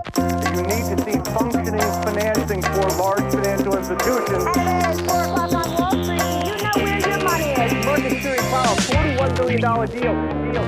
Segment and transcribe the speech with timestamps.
[0.00, 4.44] You need to see functioning financing for large financial institutions.
[4.56, 7.84] At 4 o'clock on Wall Street, you know where your money is.
[7.84, 10.52] Market Series Powell, $41 billion deal.
[10.52, 10.64] deal.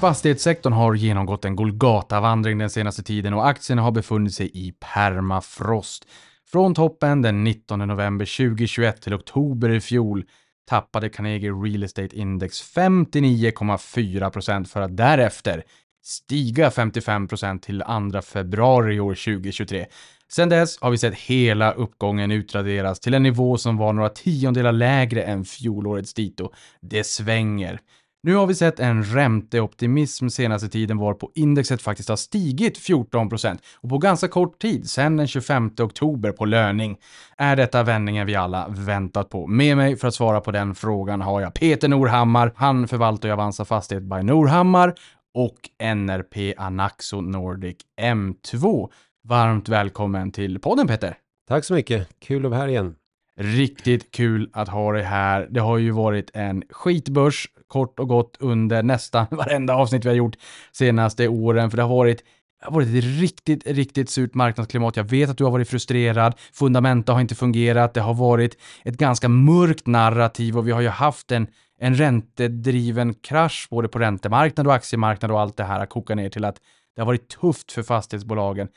[0.00, 6.06] Fastighetssektorn har genomgått en Golgata-vandring den senaste tiden och aktierna har befunnit sig i permafrost.
[6.52, 10.24] Från toppen den 19 november 2021 till oktober i fjol
[10.68, 15.64] tappade Carnegie Real Estate Index 59,4 för att därefter
[16.04, 17.82] stiga 55% till
[18.12, 19.86] 2 februari år 2023.
[20.28, 24.72] Sedan dess har vi sett hela uppgången utraderas till en nivå som var några tiondelar
[24.72, 26.50] lägre än fjolårets dito.
[26.80, 27.80] Det svänger.
[28.22, 33.88] Nu har vi sett en ränteoptimism senaste tiden varpå indexet faktiskt har stigit 14% och
[33.88, 36.96] på ganska kort tid, sedan den 25 oktober på löning.
[37.36, 39.46] Är detta vändningen vi alla väntat på?
[39.46, 42.52] Med mig för att svara på den frågan har jag Peter Norhammar.
[42.56, 44.94] Han förvaltar ju Avanza Fastighet by Norhammar
[45.34, 48.90] och NRP Anaxo Nordic M2.
[49.24, 51.16] Varmt välkommen till podden Peter!
[51.48, 52.94] Tack så mycket, kul att vara här igen.
[53.40, 55.48] Riktigt kul att ha dig här.
[55.50, 60.16] Det har ju varit en skitbörs kort och gott under nästan varenda avsnitt vi har
[60.16, 60.36] gjort
[60.72, 62.24] senaste åren, för det har varit
[62.64, 64.96] det har varit ett riktigt, riktigt surt marknadsklimat.
[64.96, 66.34] Jag vet att du har varit frustrerad.
[66.52, 67.94] Fundamenta har inte fungerat.
[67.94, 71.46] Det har varit ett ganska mörkt narrativ och vi har ju haft en,
[71.84, 76.44] en räntedriven krasch både på räntemarknad och aktiemarknad och allt det här kokar ner till
[76.44, 76.60] att
[76.94, 78.68] det har varit tufft för fastighetsbolagen.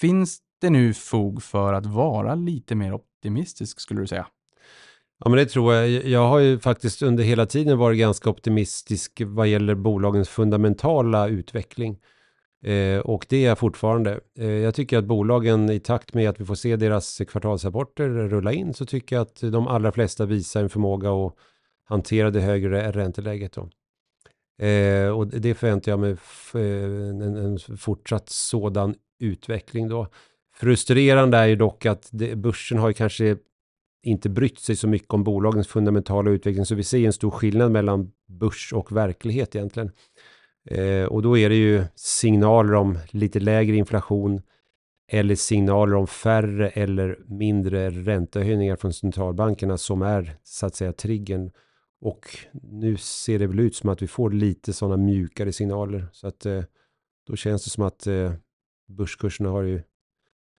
[0.00, 4.26] Finns det nu fog för att vara lite mer optimistisk skulle du säga?
[5.24, 5.88] Ja, men det tror jag.
[5.88, 11.98] Jag har ju faktiskt under hela tiden varit ganska optimistisk vad gäller bolagens fundamentala utveckling.
[12.64, 14.20] Eh, och det är jag fortfarande.
[14.38, 18.52] Eh, jag tycker att bolagen i takt med att vi får se deras kvartalsrapporter rulla
[18.52, 21.36] in så tycker jag att de allra flesta visar en förmåga att
[21.92, 23.52] hantera det högre ränteläget.
[23.52, 23.68] Då.
[24.66, 26.10] Eh, och det förväntar jag mig
[26.54, 26.60] eh,
[27.08, 30.06] en, en fortsatt sådan utveckling då.
[30.54, 33.36] Frustrerande är ju dock att det, börsen har ju kanske
[34.02, 37.72] inte brytt sig så mycket om bolagens fundamentala utveckling, så vi ser en stor skillnad
[37.72, 39.90] mellan börs och verklighet egentligen.
[40.70, 44.42] Eh, och då är det ju signaler om lite lägre inflation
[45.08, 51.50] eller signaler om färre eller mindre räntehöjningar från centralbankerna som är så att säga triggern.
[52.02, 56.08] Och nu ser det väl ut som att vi får lite sådana mjukare signaler.
[56.12, 56.64] Så att eh,
[57.26, 58.32] då känns det som att eh,
[58.88, 59.82] börskurserna har ju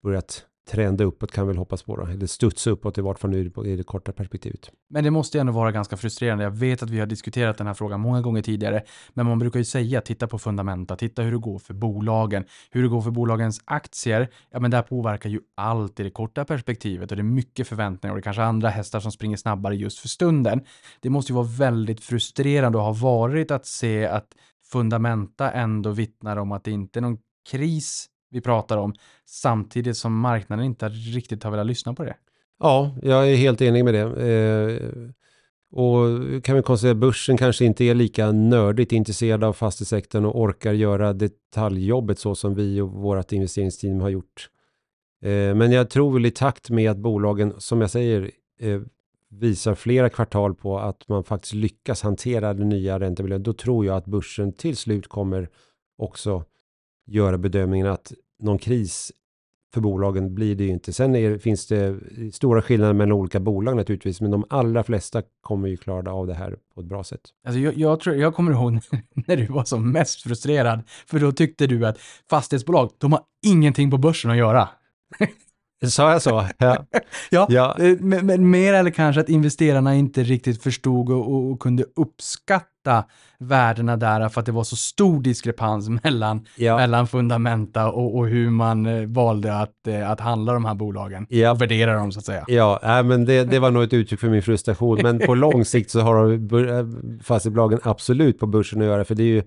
[0.03, 3.29] börjat trenda uppåt kan vi väl hoppas på då, eller studsa uppåt i vart fall
[3.31, 4.71] nu i det korta perspektivet.
[4.89, 6.43] Men det måste ju ändå vara ganska frustrerande.
[6.43, 9.59] Jag vet att vi har diskuterat den här frågan många gånger tidigare, men man brukar
[9.59, 13.11] ju säga titta på fundamenta, titta hur det går för bolagen, hur det går för
[13.11, 14.29] bolagens aktier.
[14.51, 18.13] Ja, men där påverkar ju allt i det korta perspektivet och det är mycket förväntningar
[18.13, 20.61] och det är kanske andra hästar som springer snabbare just för stunden.
[20.99, 24.27] Det måste ju vara väldigt frustrerande och ha varit att se att
[24.71, 27.17] fundamenta ändå vittnar om att det inte är någon
[27.49, 28.93] kris vi pratar om,
[29.25, 32.15] samtidigt som marknaden inte riktigt har velat lyssna på det.
[32.59, 34.27] Ja, jag är helt enig med det.
[34.29, 35.09] Eh,
[35.75, 40.41] och kan vi konstatera att börsen kanske inte är lika nördigt intresserad av fastighetssektorn och
[40.41, 44.49] orkar göra detaljjobbet så som vi och vårt investeringsteam har gjort.
[45.21, 48.81] Eh, men jag tror väl i takt med att bolagen, som jag säger, eh,
[49.29, 53.97] visar flera kvartal på att man faktiskt lyckas hantera den nya räntemiljön, då tror jag
[53.97, 55.49] att börsen till slut kommer
[55.97, 56.43] också
[57.05, 58.13] göra bedömningen att
[58.43, 59.11] någon kris
[59.73, 60.93] för bolagen blir det ju inte.
[60.93, 61.99] Sen är, finns det
[62.33, 66.33] stora skillnader mellan olika bolag naturligtvis, men de allra flesta kommer ju klara av det
[66.33, 67.21] här på ett bra sätt.
[67.47, 68.73] Alltså jag, jag, tror, jag kommer ihåg
[69.27, 71.97] när du var som mest frustrerad, för då tyckte du att
[72.29, 74.69] fastighetsbolag, de har ingenting på börsen att göra.
[75.89, 76.45] Sa jag så?
[76.57, 76.85] Ja.
[77.29, 77.75] ja, ja.
[77.79, 83.03] Eh, men, men, mer eller kanske att investerarna inte riktigt förstod och, och, kunde uppskatta
[83.39, 86.77] värdena där för att det var så stor diskrepans mellan, ja.
[86.77, 91.25] mellan fundamenta och, och, hur man eh, valde att, eh, att handla de här bolagen
[91.29, 91.51] ja.
[91.51, 92.45] och värdera dem så att säga.
[92.47, 95.65] Ja, äh, men det, det var nog ett uttryck för min frustration, men på lång
[95.73, 96.39] sikt så har
[97.23, 99.43] fastighetsbolagen absolut på börsen att göra, för det är ju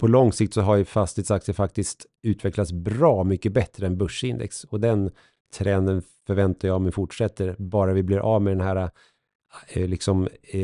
[0.00, 4.80] på lång sikt så har ju fastighetsaktier faktiskt utvecklats bra mycket bättre än börsindex och
[4.80, 5.10] den
[5.52, 8.90] trenden förväntar jag mig fortsätter, bara vi blir av med den här
[9.68, 10.60] eh, liksom eh,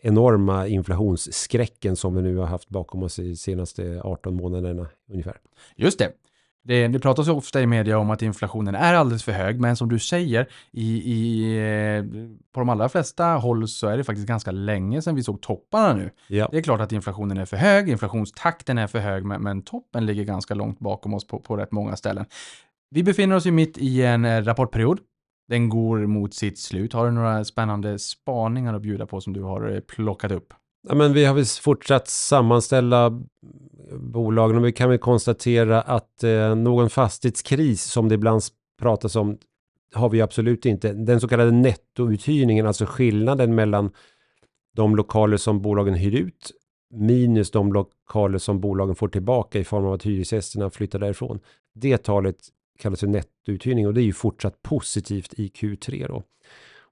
[0.00, 5.36] enorma inflationsskräcken som vi nu har haft bakom oss i senaste 18 månaderna ungefär.
[5.76, 6.12] Just det.
[6.62, 9.88] Det, det pratas ofta i media om att inflationen är alldeles för hög, men som
[9.88, 12.04] du säger, i, i, eh,
[12.52, 15.94] på de allra flesta håll så är det faktiskt ganska länge sedan vi såg topparna
[15.94, 16.10] nu.
[16.26, 16.48] Ja.
[16.50, 20.06] Det är klart att inflationen är för hög, inflationstakten är för hög, men, men toppen
[20.06, 22.24] ligger ganska långt bakom oss på, på rätt många ställen.
[22.90, 25.00] Vi befinner oss ju mitt i en eh, rapportperiod.
[25.48, 26.92] Den går mot sitt slut.
[26.92, 30.54] Har du några spännande spaningar att bjuda på som du har eh, plockat upp?
[30.88, 33.22] Ja, men vi har väl fortsatt sammanställa
[33.92, 38.42] bolagen och vi kan väl konstatera att eh, någon fastighetskris som det ibland
[38.80, 39.38] pratas om
[39.94, 40.92] har vi absolut inte.
[40.92, 43.90] Den så kallade nettouthyrningen, alltså skillnaden mellan
[44.76, 46.52] de lokaler som bolagen hyr ut
[46.90, 51.40] minus de lokaler som bolagen får tillbaka i form av att hyresgästerna flyttar därifrån.
[51.74, 52.36] Det talet
[52.78, 56.22] kallas för nettouthyrning och det är ju fortsatt positivt i Q3 då.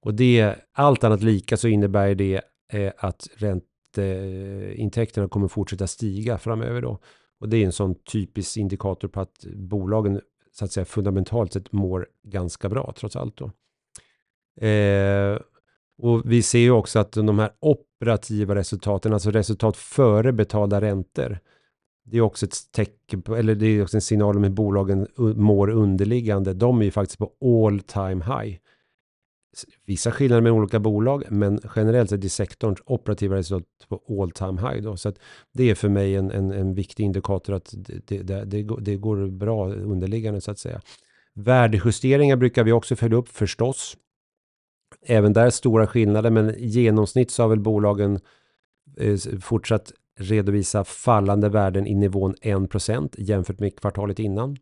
[0.01, 2.41] Och det, allt annat lika så innebär det
[2.73, 6.99] eh, att ränteintäkterna kommer fortsätta stiga framöver då.
[7.41, 10.21] Och det är en sån typisk indikator på att bolagen
[10.53, 13.51] så att säga fundamentalt sett mår ganska bra trots allt då.
[14.67, 15.39] Eh,
[15.99, 21.39] och vi ser ju också att de här operativa resultaten, alltså resultat före betalda räntor,
[22.07, 25.07] det är också ett tecken på, eller det är också en signal om hur bolagen
[25.17, 26.55] mår underliggande.
[26.55, 28.59] De är ju faktiskt på all time high.
[29.85, 34.61] Vissa skillnader med olika bolag, men generellt sett i sektorns operativa resultat på all time
[34.61, 34.83] high.
[34.83, 34.97] Då.
[34.97, 35.19] Så att
[35.53, 38.97] det är för mig en, en, en viktig indikator att det, det, det, går, det
[38.97, 40.81] går bra underliggande så att säga.
[41.35, 43.97] Värdejusteringar brukar vi också följa upp förstås.
[45.07, 48.21] Även där stora skillnader, men i genomsnitt så har väl bolagen
[48.97, 54.57] eh, fortsatt redovisa fallande värden i nivån 1% jämfört med kvartalet innan.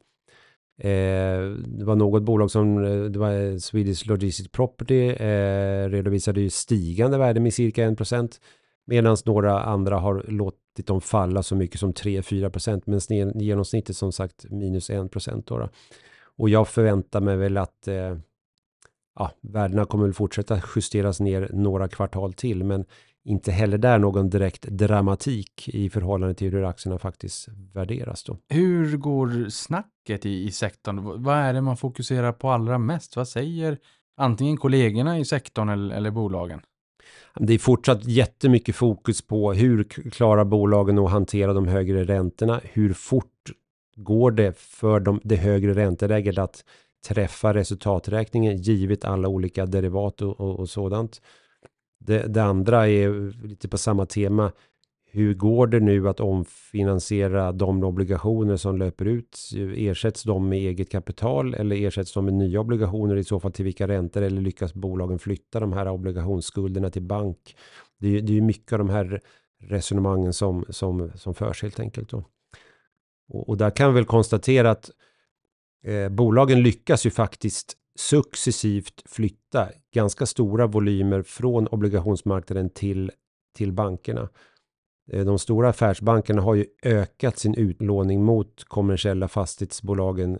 [0.78, 6.40] Eh, det var något bolag som, eh, det var eh, Swedish Logistics Property, eh, redovisade
[6.40, 8.40] ju stigande värden med cirka 1%.
[8.86, 12.82] Medan några andra har låtit dem falla så mycket som 3-4%.
[12.86, 15.42] Men genomsnittet som sagt minus 1%.
[15.46, 15.68] Då, då.
[16.36, 18.16] Och jag förväntar mig väl att eh,
[19.18, 22.84] ja, värdena kommer väl fortsätta justeras ner några kvartal till, men
[23.24, 28.24] inte heller där någon direkt dramatik i förhållande till hur aktierna faktiskt värderas.
[28.24, 28.38] Då.
[28.48, 31.22] Hur går snacket i, i sektorn?
[31.22, 33.16] Vad är det man fokuserar på allra mest?
[33.16, 33.78] Vad säger
[34.16, 36.60] antingen kollegorna i sektorn eller, eller bolagen?
[37.36, 42.60] Det är fortsatt jättemycket fokus på hur klarar bolagen att hantera de högre räntorna?
[42.64, 43.50] Hur fort
[43.96, 46.64] går det för de, det högre ränteläget att
[47.08, 51.20] träffa resultaträkningen givet alla olika derivat och, och, och sådant.
[52.06, 54.52] Det, det, andra är lite på samma tema.
[55.10, 59.38] Hur går det nu att omfinansiera de obligationer som löper ut?
[59.76, 63.16] Ersätts de med eget kapital eller ersätts de med nya obligationer?
[63.16, 64.22] I så fall till vilka räntor?
[64.22, 67.56] Eller lyckas bolagen flytta de här obligationsskulderna till bank?
[67.98, 69.20] Det är, ju mycket av de här
[69.60, 72.10] resonemangen som, som, som förs helt enkelt.
[72.10, 72.24] Då.
[73.28, 74.90] Och, och där kan vi väl konstatera att
[75.84, 83.10] eh, bolagen lyckas ju faktiskt successivt flytta ganska stora volymer från obligationsmarknaden till,
[83.56, 84.28] till bankerna.
[85.12, 90.32] Eh, de stora affärsbankerna har ju ökat sin utlåning mot kommersiella fastighetsbolagen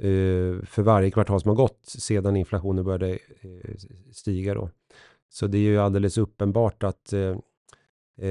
[0.00, 3.74] eh, för varje kvartal som har gått sedan inflationen började eh,
[4.12, 4.54] stiga.
[4.54, 4.70] Då.
[5.28, 7.14] Så det är ju alldeles uppenbart att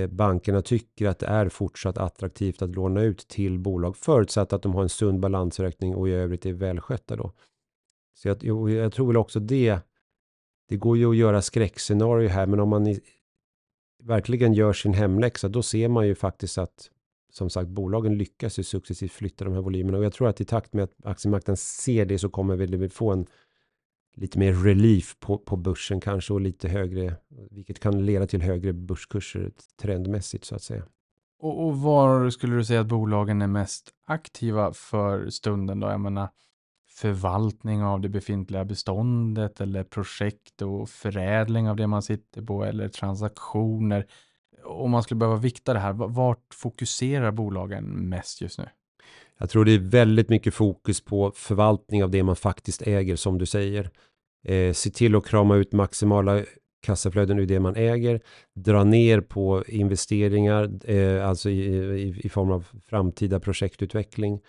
[0.09, 4.73] bankerna tycker att det är fortsatt attraktivt att låna ut till bolag förutsatt att de
[4.73, 7.31] har en sund balansräkning och i övrigt är välskötta då.
[8.17, 9.79] Så jag, jag tror väl också det.
[10.69, 12.99] Det går ju att göra skräckscenario här, men om man i,
[14.03, 16.91] verkligen gör sin hemläxa, då ser man ju faktiskt att
[17.31, 20.45] som sagt, bolagen lyckas ju successivt flytta de här volymerna och jag tror att i
[20.45, 23.25] takt med att aktiemarknaden ser det så kommer vi få en
[24.15, 27.15] lite mer relief på, på börsen kanske och lite högre,
[27.51, 30.83] vilket kan leda till högre börskurser trendmässigt så att säga.
[31.39, 35.87] Och, och var skulle du säga att bolagen är mest aktiva för stunden då?
[35.87, 36.29] Jag menar
[36.97, 42.87] förvaltning av det befintliga beståndet eller projekt och förädling av det man sitter på eller
[42.87, 44.05] transaktioner.
[44.63, 48.65] Om man skulle behöva vikta det här, vart fokuserar bolagen mest just nu?
[49.37, 53.37] Jag tror det är väldigt mycket fokus på förvaltning av det man faktiskt äger, som
[53.37, 53.89] du säger.
[54.47, 56.43] Eh, se till att krama ut maximala
[56.81, 58.21] kassaflöden ur det man äger,
[58.55, 64.39] dra ner på investeringar, eh, alltså i, i, i, form av framtida projektutveckling,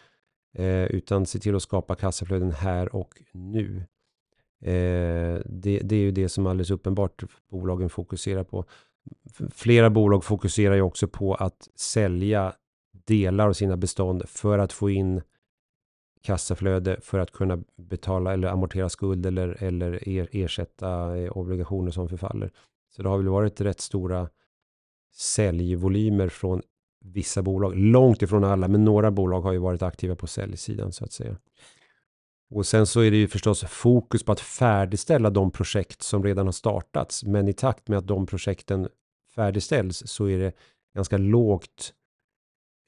[0.54, 3.76] eh, utan se till att skapa kassaflöden här och nu.
[4.60, 8.64] Eh, det, det, är ju det som alldeles uppenbart bolagen fokuserar på.
[9.50, 12.52] Flera bolag fokuserar ju också på att sälja
[13.06, 15.22] delar av sina bestånd för att få in
[16.22, 20.00] kassaflöde för att kunna betala eller amortera skuld eller, eller
[20.36, 22.50] ersätta eh, obligationer som förfaller.
[22.90, 24.28] Så det har väl varit rätt stora
[25.14, 26.62] säljvolymer från
[27.00, 27.76] vissa bolag.
[27.76, 31.36] Långt ifrån alla, men några bolag har ju varit aktiva på säljsidan så att säga.
[32.50, 36.46] Och sen så är det ju förstås fokus på att färdigställa de projekt som redan
[36.46, 37.24] har startats.
[37.24, 38.88] Men i takt med att de projekten
[39.34, 40.52] färdigställs så är det
[40.94, 41.94] ganska lågt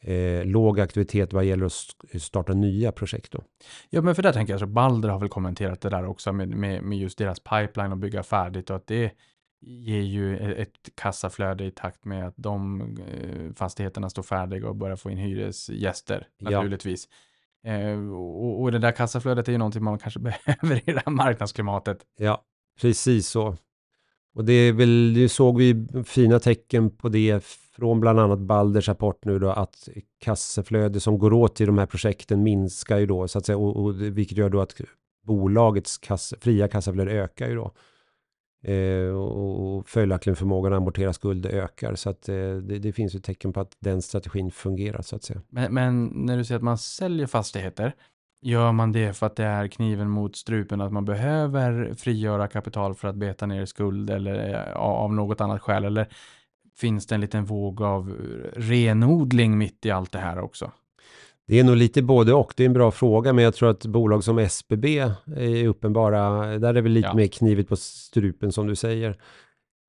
[0.02, 3.32] eh, låg aktivitet vad gäller att starta nya projekt.
[3.32, 3.42] Då.
[3.90, 6.48] Ja, men för det tänker jag, så Balder har väl kommenterat det där också med,
[6.48, 9.12] med, med just deras pipeline och bygga färdigt och att det,
[9.60, 14.76] ger ju e- ett kassaflöde i takt med att de eh, fastigheterna står färdiga och
[14.76, 16.50] börjar få in hyresgäster Ja.
[16.50, 17.08] naturligtvis.
[17.64, 21.12] Eh, och, och det där kassaflödet är ju någonting man kanske behöver i det här
[21.12, 21.98] marknadsklimatet.
[22.18, 22.44] Ja,
[22.80, 23.56] precis så.
[24.34, 28.88] Och det är väl, det såg vi fina tecken på det från bland annat Balders
[28.88, 29.88] rapport nu då att
[30.20, 33.76] kassaflöde som går åt i de här projekten minskar ju då så att säga och,
[33.84, 34.80] och vilket gör då att
[35.26, 37.72] bolagets kass, fria kassaflöde ökar ju då.
[38.62, 43.14] Eh, och, och följaktligen förmågan att amortera skulder ökar så att eh, det, det finns
[43.14, 45.40] ju tecken på att den strategin fungerar så att säga.
[45.48, 47.94] Men, men när du säger att man säljer fastigheter,
[48.42, 52.94] gör man det för att det är kniven mot strupen, att man behöver frigöra kapital
[52.94, 55.84] för att beta ner skuld eller eh, av något annat skäl?
[55.84, 56.08] Eller
[56.78, 58.16] finns det en liten våg av
[58.56, 60.70] renodling mitt i allt det här också?
[61.50, 62.52] Det är nog lite både och.
[62.56, 64.98] Det är en bra fråga, men jag tror att bolag som SBB
[65.36, 66.46] är uppenbara.
[66.58, 67.14] Där är det väl lite Ja.
[67.14, 69.16] mer knivigt på strupen som du säger.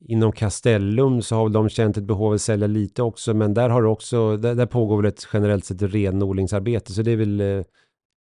[0.07, 3.69] Inom Castellum så har de känt ett behov av att sälja lite också, men där
[3.69, 7.63] har också, där, där pågår väl ett generellt sett renodlingsarbete, så det är väl eh,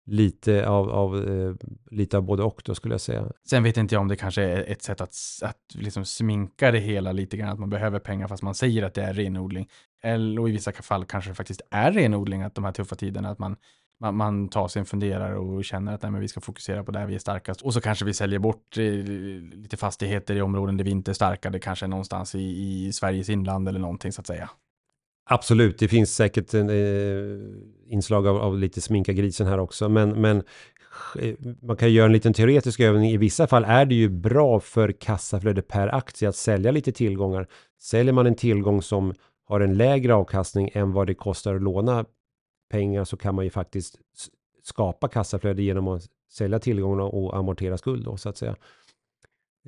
[0.08, 1.56] lite av, av eh,
[1.92, 3.32] lite av både och då skulle jag säga.
[3.50, 6.80] Sen vet inte jag om det kanske är ett sätt att, att liksom sminka det
[6.80, 9.70] hela lite grann, att man behöver pengar fast man säger att det är renodling.
[10.04, 13.30] Eller och i vissa fall kanske det faktiskt är renodling, att de här tuffa tiderna,
[13.30, 13.56] att man,
[14.00, 16.92] man, man tar sig en funderare och känner att nej, men vi ska fokusera på
[16.92, 17.62] där vi är starkast.
[17.62, 21.14] Och så kanske vi säljer bort eh, lite fastigheter i områden där vi inte är
[21.14, 24.50] starka, det kanske är någonstans i, i Sveriges inland eller någonting så att säga.
[25.30, 30.22] Absolut, det finns säkert en eh, inslag av, av lite sminka grisen här också, men,
[30.22, 30.44] men
[31.20, 33.12] eh, man kan göra en liten teoretisk övning.
[33.12, 37.48] I vissa fall är det ju bra för kassaflöde per aktie att sälja lite tillgångar.
[37.82, 39.14] Säljer man en tillgång som
[39.46, 42.06] har en lägre avkastning än vad det kostar att låna
[42.72, 44.00] pengar så kan man ju faktiskt
[44.64, 48.56] skapa kassaflöde genom att sälja tillgångarna och amortera skuld då, så att säga.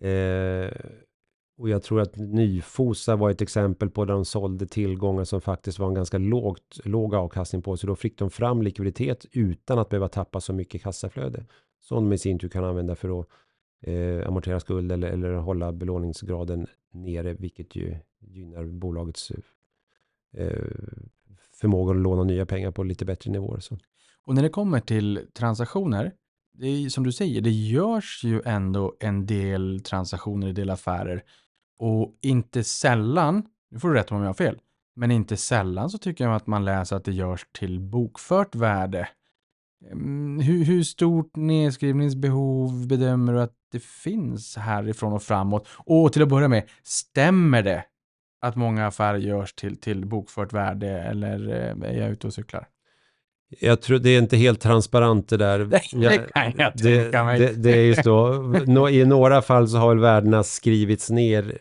[0.01, 0.71] Eh,
[1.59, 5.79] och jag tror att Nyfosa var ett exempel på där de sålde tillgångar som faktiskt
[5.79, 7.77] var en ganska lågt, låg avkastning på.
[7.77, 11.45] Så då fick de fram likviditet utan att behöva tappa så mycket kassaflöde.
[11.79, 13.27] Som de i sin tur kan använda för att
[13.81, 17.33] eh, amortera skuld eller, eller hålla belåningsgraden nere.
[17.33, 19.31] Vilket ju gynnar bolagets
[20.33, 20.65] eh,
[21.61, 23.59] förmåga att låna nya pengar på lite bättre nivåer.
[23.59, 23.77] Så.
[24.25, 26.11] Och när det kommer till transaktioner,
[26.53, 30.69] det är ju som du säger, det görs ju ändå en del transaktioner, en del
[30.69, 31.23] affärer.
[31.79, 34.59] Och inte sällan, nu får du rätta mig om jag har fel,
[34.95, 39.07] men inte sällan så tycker jag att man läser att det görs till bokfört värde.
[39.91, 45.67] Mm, Hur, hur stort nedskrivningsbehov bedömer du att det finns härifrån och framåt?
[45.77, 47.83] Och till att börja med, stämmer det
[48.41, 52.67] att många affärer görs till, till bokfört värde eller eh, är jag ute och cyklar?
[53.59, 55.59] Jag tror det är inte helt transparent det där.
[55.65, 57.39] Det- det kan jag det, tänka mig.
[57.39, 58.89] Det, det är ju så.
[58.89, 61.57] I några fall så har väl värdena skrivits ner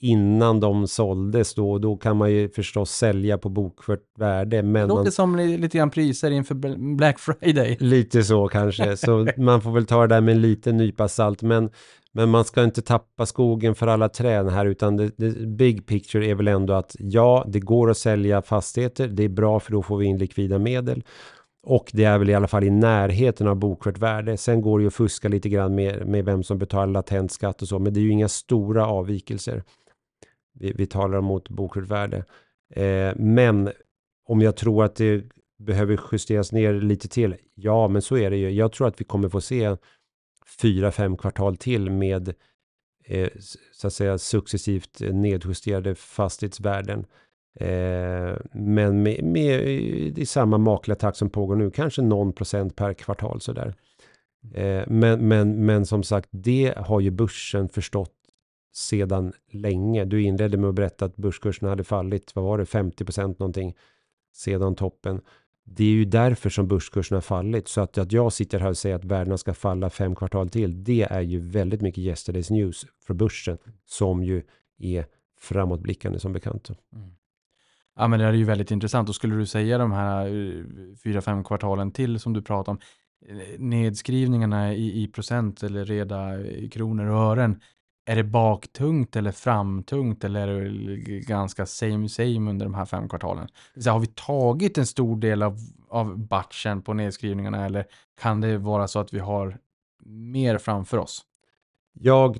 [0.00, 1.78] innan de såldes då.
[1.78, 4.56] Då kan man ju förstås sälja på bokfört värde.
[4.56, 7.76] Det Men låter man, som li- lite grann priser inför Bl- Black Friday.
[7.80, 8.96] lite så kanske.
[8.96, 11.42] Så man får väl ta det där med en liten nypa salt.
[11.42, 11.70] Men,
[12.12, 14.66] men man ska inte tappa skogen för alla träd här.
[14.66, 19.08] Utan det, det big picture är väl ändå att ja, det går att sälja fastigheter.
[19.08, 21.02] Det är bra för då får vi in likvida medel.
[21.66, 24.36] Och det är väl i alla fall i närheten av bokfört värde.
[24.36, 27.62] Sen går det ju att fuska lite grann med, med vem som betalar latent skatt
[27.62, 27.78] och så.
[27.78, 29.62] Men det är ju inga stora avvikelser.
[30.60, 32.24] Vi, vi talar om mot bokfört värde.
[32.74, 33.70] Eh, men
[34.26, 35.24] om jag tror att det
[35.58, 37.36] behöver justeras ner lite till.
[37.54, 38.50] Ja, men så är det ju.
[38.50, 39.76] Jag tror att vi kommer få se
[40.60, 42.34] fyra, fem kvartal till med
[43.04, 43.28] eh,
[43.72, 47.06] så att säga successivt nedjusterade fastighetsvärden.
[47.60, 49.68] Eh, men med, med
[50.18, 53.74] i samma makliga takt som pågår nu, kanske någon procent per kvartal sådär.
[54.54, 58.19] Eh, men, men, men som sagt, det har ju börsen förstått
[58.72, 60.04] sedan länge.
[60.04, 63.76] Du inledde med att berätta att börskurserna hade fallit, vad var det, 50 procent någonting
[64.32, 65.20] sedan toppen.
[65.64, 67.68] Det är ju därför som börskursen har fallit.
[67.68, 70.84] Så att, att jag sitter här och säger att värdena ska falla fem kvartal till,
[70.84, 74.42] det är ju väldigt mycket yesterday's news för börsen, som ju
[74.78, 75.06] är
[75.40, 76.70] framåtblickande som bekant.
[76.94, 77.10] Mm.
[77.96, 79.08] Ja, men det är ju väldigt intressant.
[79.08, 80.64] Och skulle du säga de här eh,
[81.04, 82.78] fyra, fem kvartalen till som du pratar om,
[83.26, 87.60] eh, nedskrivningarna i, i procent eller reda i kronor och ören,
[88.10, 93.08] är det baktungt eller framtungt eller är det ganska same same under de här fem
[93.08, 93.48] kvartalen?
[93.76, 97.86] Så har vi tagit en stor del av, av batchen på nedskrivningarna eller
[98.20, 99.58] kan det vara så att vi har
[100.04, 101.22] mer framför oss?
[101.92, 102.38] Jag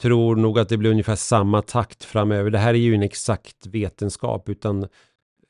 [0.00, 2.50] tror nog att det blir ungefär samma takt framöver.
[2.50, 4.86] Det här är ju en exakt vetenskap, utan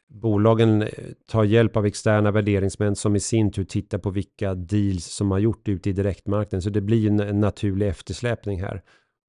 [0.08, 0.88] bolagen eh,
[1.26, 5.38] tar hjälp av externa värderingsmän som i sin tur tittar på vilka deals som har
[5.38, 6.62] gjort ute i direktmarknaden.
[6.62, 8.82] Så det blir en, en naturlig eftersläpning här.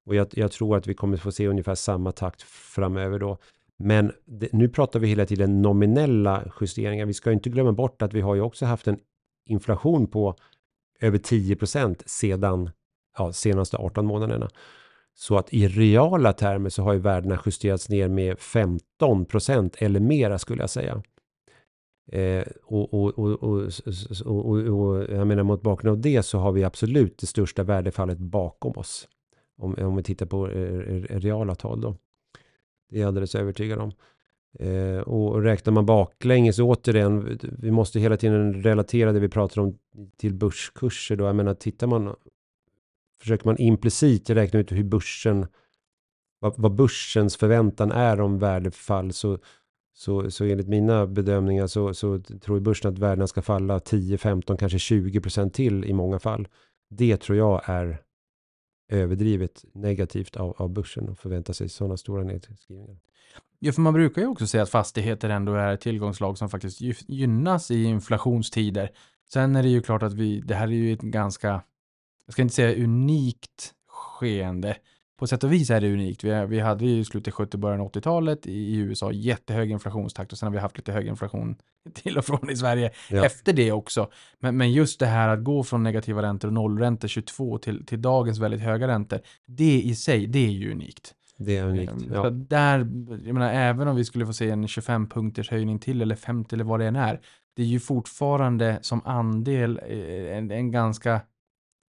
[0.08, 3.38] Och jag, jag tror att vi kommer få se ungefär samma takt framöver då.
[3.76, 7.06] Men det, nu pratar vi hela tiden nominella justeringar.
[7.06, 8.98] Vi ska inte glömma bort att vi har ju också haft en
[9.46, 10.36] inflation på
[11.00, 12.70] över 10% sedan
[13.18, 14.48] ja, senaste 18 månaderna.
[15.14, 20.38] Så att i reala termer så har ju värdena justerats ner med 15% eller mera
[20.38, 21.02] skulle jag säga.
[22.12, 23.42] Eh, och, och, och,
[24.26, 28.72] och, jag menar mot bakgrund av det så har vi absolut det största värdefallet bakom
[28.76, 29.08] oss.
[29.58, 31.96] Om, om vi tittar på eh, eh, eh, reala tal då.
[32.90, 33.92] Det är jag alldeles övertygad om.
[34.58, 39.78] Eh, och räknar man baklänges återigen, vi måste hela tiden relatera det vi pratar om
[40.16, 41.24] till börskurser då.
[41.24, 42.14] Jag menar, tittar man,
[43.20, 45.46] försöker man implicit räkna ut hur börsen,
[46.38, 49.38] vad, vad börsens förväntan är om värdefall så,
[49.94, 54.56] så, så enligt mina bedömningar så, så tror börsen att värdena ska falla 10, 15,
[54.56, 56.48] kanske 20 procent till i många fall.
[56.90, 57.98] Det tror jag är
[58.88, 62.96] överdrivet negativt av, av börsen och förvänta sig sådana stora nedskrivningar.
[63.58, 66.80] Ja, för man brukar ju också säga att fastigheter ändå är ett tillgångslag som faktiskt
[67.08, 68.90] gynnas i inflationstider.
[69.32, 71.62] Sen är det ju klart att vi, det här är ju ett ganska,
[72.26, 74.76] jag ska inte säga unikt skeende.
[75.18, 76.24] På sätt och vis är det unikt.
[76.24, 80.52] Vi, vi hade i slutet 70 början 80-talet i USA jättehög inflationstakt och sen har
[80.52, 81.56] vi haft lite hög inflation
[81.94, 83.24] till och från i Sverige ja.
[83.24, 84.10] efter det också.
[84.40, 88.02] Men, men just det här att gå från negativa räntor och nollräntor 22 till, till
[88.02, 91.14] dagens väldigt höga räntor, det i sig, det är ju unikt.
[91.38, 91.92] Det är unikt.
[91.92, 92.22] Ehm, ja.
[92.22, 92.78] Så där,
[93.24, 96.54] jag menar, även om vi skulle få se en 25 punkters höjning till eller 50
[96.54, 97.20] eller vad det än är,
[97.56, 101.20] det är ju fortfarande som andel eh, en, en ganska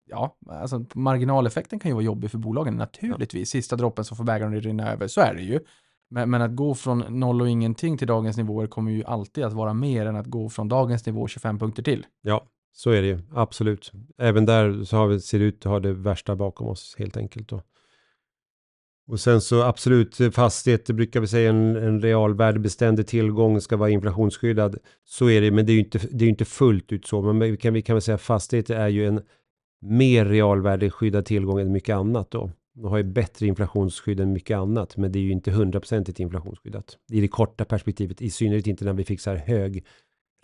[0.06, 3.50] ja, alltså marginaleffekten kan ju vara jobbig för bolagen naturligtvis.
[3.50, 5.60] Sista droppen som får bägaren att rinna över, så är det ju.
[6.10, 9.52] Men, men, att gå från noll och ingenting till dagens nivåer kommer ju alltid att
[9.52, 12.06] vara mer än att gå från dagens nivå 25 punkter till.
[12.22, 13.92] Ja, så är det ju, absolut.
[14.18, 17.16] Även där så har vi, ser det ut att ha det värsta bakom oss helt
[17.16, 17.48] enkelt.
[17.48, 17.62] Då.
[19.08, 24.78] Och sen så absolut, fastigheter brukar vi säga en, en realvärdebeständig tillgång ska vara inflationsskyddad.
[25.04, 27.22] Så är det, men det är ju inte, det är inte fullt ut så.
[27.22, 29.22] Men vi kan, vi kan väl säga att fastigheter är ju en
[29.80, 32.50] mer realvärdeskyddad tillgång än mycket annat då.
[32.74, 36.98] De har ju bättre inflationsskydd än mycket annat, men det är ju inte hundraprocentigt inflationsskyddat.
[37.12, 39.84] I det korta perspektivet, i synnerhet inte när vi här hög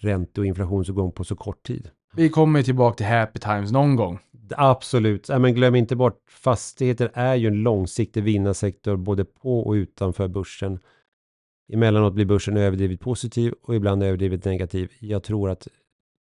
[0.01, 1.91] ränte och inflationsuppgång på så kort tid.
[2.15, 4.19] Vi kommer tillbaka till happy times någon gång.
[4.57, 10.29] Absolut, men glöm inte bort fastigheter är ju en långsiktig vinnarsektor både på och utanför
[10.29, 10.79] börsen.
[11.73, 14.93] Emellanåt blir börsen överdrivet positiv och ibland överdrivet negativ.
[14.99, 15.69] Jag tror att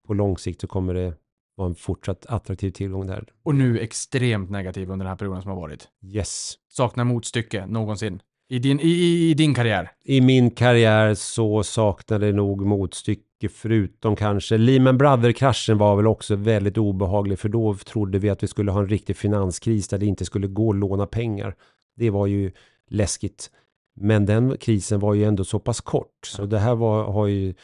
[0.07, 1.15] på lång sikt så kommer det
[1.57, 3.25] vara en fortsatt attraktiv tillgång där.
[3.43, 5.89] Och nu extremt negativ under den här perioden som har varit.
[6.05, 6.55] Yes.
[6.69, 8.21] Saknar motstycke någonsin.
[8.49, 9.91] I din, i, i din karriär?
[10.05, 16.37] I min karriär så saknade det nog motstycke förutom kanske Lehman Brothers-kraschen var väl också
[16.37, 20.07] väldigt obehaglig för då trodde vi att vi skulle ha en riktig finanskris där det
[20.07, 21.55] inte skulle gå att låna pengar.
[21.97, 22.53] Det var ju
[22.91, 23.51] läskigt.
[23.97, 27.55] Men den krisen var ju ändå så pass kort så det här var, har ju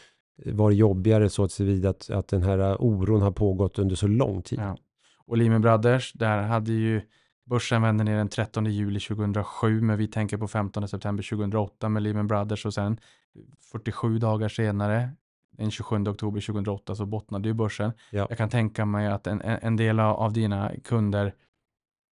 [0.45, 4.59] varit jobbigare så tillvida att, att den här oron har pågått under så lång tid.
[4.59, 4.77] Ja.
[5.27, 7.03] Och Lehman Brothers, där hade ju
[7.51, 12.03] Börsen vände ner den 13 juli 2007, men vi tänker på 15 september 2008 med
[12.03, 13.01] Lehman Brothers och sen
[13.73, 15.11] 47 dagar senare,
[15.51, 17.93] den 27 oktober 2008, så bottnade ju börsen.
[18.11, 18.27] Ja.
[18.29, 21.35] Jag kan tänka mig att en, en del av dina kunder,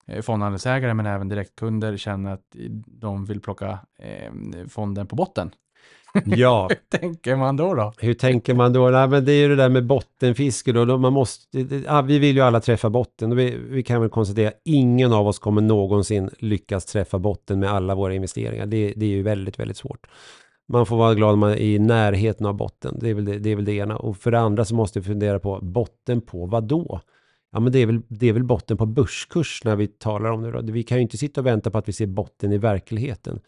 [0.07, 4.33] eh, fondandelsägare men även direktkunder känner att de vill plocka eh,
[4.69, 5.51] fonden på botten.
[6.25, 6.69] Ja.
[6.91, 7.75] Hur tänker man då?
[7.75, 7.93] då?
[7.99, 8.89] Hur tänker man då?
[8.89, 10.99] Nej, men det är ju det där med bottenfiske då.
[10.99, 13.37] Man måste, ja, vi vill ju alla träffa botten.
[13.37, 17.73] Vi, vi kan väl konstatera att ingen av oss kommer någonsin lyckas träffa botten med
[17.73, 18.67] alla våra investeringar.
[18.67, 20.07] Det, det är ju väldigt, väldigt svårt.
[20.69, 22.99] Man får vara glad om man är i närheten av botten.
[23.01, 23.97] Det är, väl det, det är väl det ena.
[23.97, 27.01] Och för det andra så måste vi fundera på botten på vad då?
[27.53, 30.43] Ja, men det är, väl, det är väl botten på börskurs när vi talar om
[30.43, 30.53] det.
[30.53, 30.73] Då.
[30.73, 33.41] Vi kan ju inte sitta och vänta på att vi ser botten i verkligheten.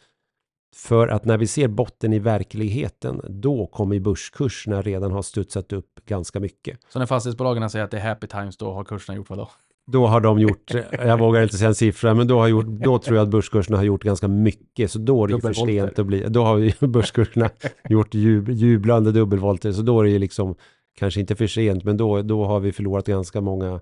[0.74, 6.00] För att när vi ser botten i verkligheten, då kommer börskurserna redan ha studsat upp
[6.06, 6.78] ganska mycket.
[6.88, 9.50] Så när fastighetsbolagen säger att det är happy times, då har kurserna gjort vad då?
[9.86, 12.98] Då har de gjort, jag vågar inte säga en siffra, men då, har gjort, då
[12.98, 14.90] tror jag att börskurserna har gjort ganska mycket.
[14.90, 17.50] Så då är det för sent att bli, då har ju börskurserna
[17.88, 19.72] gjort jub, jublande dubbelvolter.
[19.72, 20.54] Så då är det ju liksom,
[20.98, 23.80] kanske inte för sent, men då, då har vi förlorat ganska många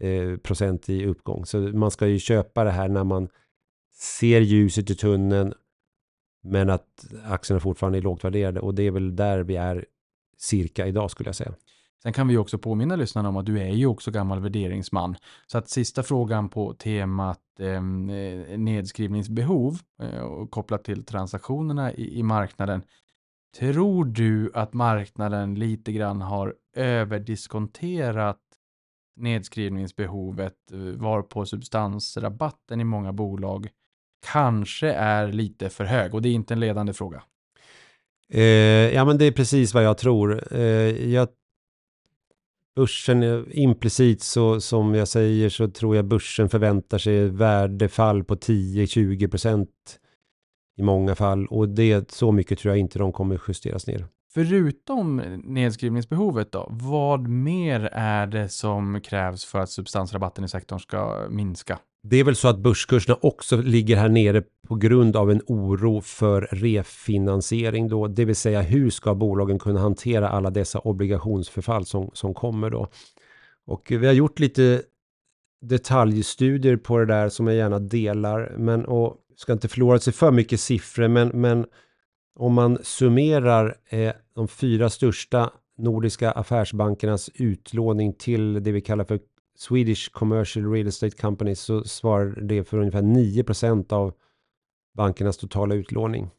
[0.00, 1.46] eh, procent i uppgång.
[1.46, 3.28] Så man ska ju köpa det här när man
[3.94, 5.54] ser ljuset i tunneln
[6.42, 9.86] men att aktierna fortfarande är lågt värderade och det är väl där vi är
[10.36, 11.54] cirka idag skulle jag säga.
[12.02, 15.16] Sen kan vi också påminna lyssnarna om att du är ju också gammal värderingsman.
[15.46, 22.18] Så att sista frågan på temat ehm, eh, nedskrivningsbehov eh, och kopplat till transaktionerna i,
[22.18, 22.82] i marknaden.
[23.58, 28.40] Tror du att marknaden lite grann har överdiskonterat
[29.16, 33.68] nedskrivningsbehovet eh, varpå var på substansrabatten i många bolag
[34.30, 37.22] kanske är lite för hög och det är inte en ledande fråga.
[38.28, 38.42] Eh,
[38.94, 40.54] ja, men det är precis vad jag tror.
[40.54, 41.28] Eh, jag,
[42.76, 48.34] börsen, är- implicit så som jag säger så tror jag börsen förväntar sig värdefall på
[48.36, 49.68] 10-20 procent
[50.76, 54.06] i många fall och det så mycket tror jag inte de kommer justeras ner.
[54.34, 61.26] Förutom nedskrivningsbehovet då, vad mer är det som krävs för att substansrabatten i sektorn ska
[61.30, 61.78] minska?
[62.04, 66.00] Det är väl så att börskurserna också ligger här nere på grund av en oro
[66.00, 72.10] för refinansiering då, det vill säga hur ska bolagen kunna hantera alla dessa obligationsförfall som,
[72.12, 72.88] som kommer då.
[73.66, 74.82] Och vi har gjort lite
[75.62, 80.30] detaljstudier på det där som jag gärna delar, men och ska inte förlora sig för
[80.30, 81.66] mycket siffror, men, men
[82.34, 89.18] om man summerar eh, de fyra största nordiska affärsbankernas utlåning till det vi kallar för
[89.62, 94.14] Swedish Commercial Real Estate Company så svarar det för ungefär 9% av
[94.94, 96.30] bankernas totala utlåning.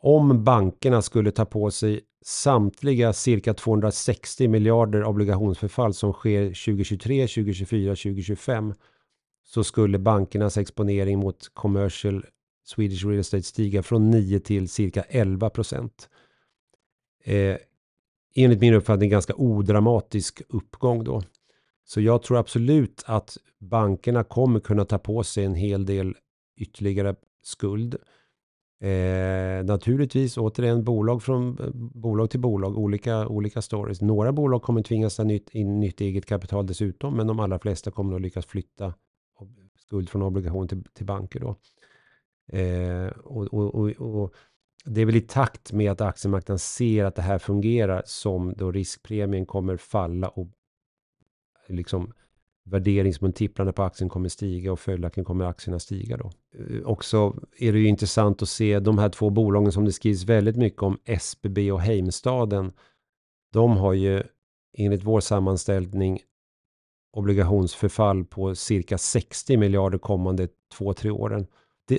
[0.00, 7.90] Om bankerna skulle ta på sig samtliga cirka 260 miljarder obligationsförfall som sker 2023, 2024,
[7.90, 8.74] 2025
[9.44, 12.24] så skulle bankernas exponering mot commercial
[12.64, 16.08] Swedish Real Estate stiga från 9 till cirka 11 procent.
[17.24, 17.56] Eh,
[18.34, 21.22] enligt min uppfattning ganska odramatisk uppgång då.
[21.92, 26.16] Så jag tror absolut att bankerna kommer kunna ta på sig en hel del
[26.56, 27.94] ytterligare skuld.
[28.80, 31.58] Eh, naturligtvis återigen bolag från
[31.94, 34.00] bolag till bolag, olika, olika stories.
[34.00, 37.90] Några bolag kommer tvingas ta nytt, in nytt eget kapital dessutom, men de allra flesta
[37.90, 38.94] kommer nog lyckas flytta
[39.76, 41.56] skuld från obligation till, till banker då.
[42.58, 44.34] Eh, och, och, och, och
[44.84, 48.72] det är väl i takt med att aktiemarknaden ser att det här fungerar som då
[48.72, 50.48] riskpremien kommer falla och
[51.68, 52.12] liksom
[52.64, 56.30] värderingsmultiplarna på aktien kommer stiga och följaktligen kommer aktierna stiga då.
[56.58, 60.24] Eh, också är det ju intressant att se de här två bolagen som det skrivs
[60.24, 62.72] väldigt mycket om, SBB och Heimstaden.
[63.52, 64.22] De har ju
[64.78, 66.20] enligt vår sammanställning
[67.12, 71.46] obligationsförfall på cirka 60 miljarder kommande två, tre åren.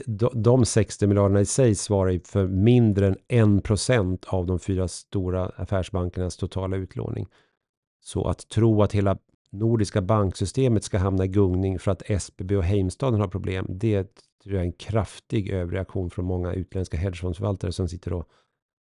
[0.06, 4.88] De, de 60 miljarderna i sig svarar ju för mindre än 1% av de fyra
[4.88, 7.28] stora affärsbankernas totala utlåning.
[8.02, 9.18] Så att tro att hela
[9.54, 14.04] nordiska banksystemet ska hamna i gungning för att SBB och Heimstaden har problem, det
[14.44, 18.30] tror jag är en kraftig överreaktion från många utländska hedgefondsförvaltare som sitter och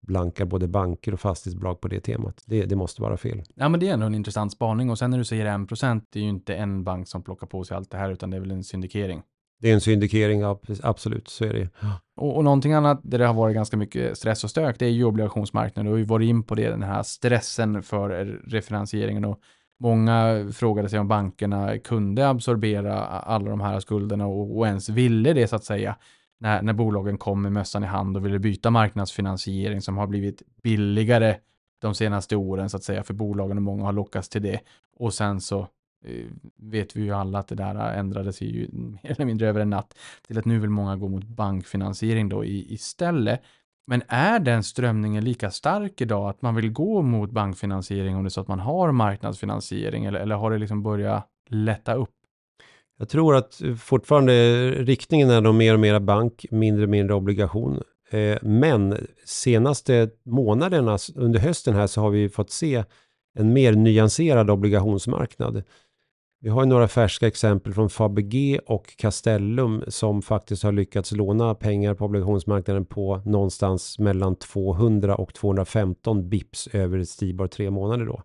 [0.08, 2.44] blankar både banker och fastighetsbolag på det temat.
[2.46, 3.44] Det, det måste vara fel.
[3.56, 6.20] Ja, men det är ändå en intressant spaning och sen när du säger 1%, det
[6.20, 8.42] är ju inte en bank som plockar på sig allt det här, utan det är
[8.42, 9.22] väl en syndikering.
[9.62, 10.44] Det är en syndikering,
[10.84, 11.70] absolut, så är det.
[12.16, 14.90] Och, och någonting annat där det har varit ganska mycket stress och stök, det är
[14.90, 15.86] ju obligationsmarknaden.
[15.86, 18.10] Du har ju varit in på det, den här stressen för
[18.48, 19.40] refinansieringen och
[19.80, 25.34] många frågade sig om bankerna kunde absorbera alla de här skulderna och, och ens ville
[25.34, 25.96] det så att säga.
[26.42, 30.42] När, när bolagen kom med mössan i hand och ville byta marknadsfinansiering som har blivit
[30.64, 31.36] billigare
[31.82, 34.60] de senaste åren så att säga för bolagen och många har lockats till det.
[34.96, 35.60] Och sen så
[36.06, 39.70] eh, vet vi ju alla att det där ändrades ju mer eller mindre över en
[39.70, 43.42] natt till att nu vill många gå mot bankfinansiering då i, istället.
[43.90, 48.28] Men är den strömningen lika stark idag att man vill gå mot bankfinansiering om det
[48.28, 52.10] är så att man har marknadsfinansiering eller, eller har det liksom börjat lätta upp?
[52.98, 54.34] Jag tror att eh, fortfarande
[54.72, 57.82] riktningen är nog mer och mer bank, mindre och mindre obligation.
[58.10, 62.84] Eh, men senaste månaderna under hösten här så har vi fått se
[63.40, 65.64] en mer nyanserad obligationsmarknad.
[66.42, 71.56] Vi har ju några färska exempel från Fabege och Castellum som faktiskt har lyckats låna
[71.56, 78.24] pengar på obligationsmarknaden på någonstans mellan 200 och 215 bips över Stibor tre månader då.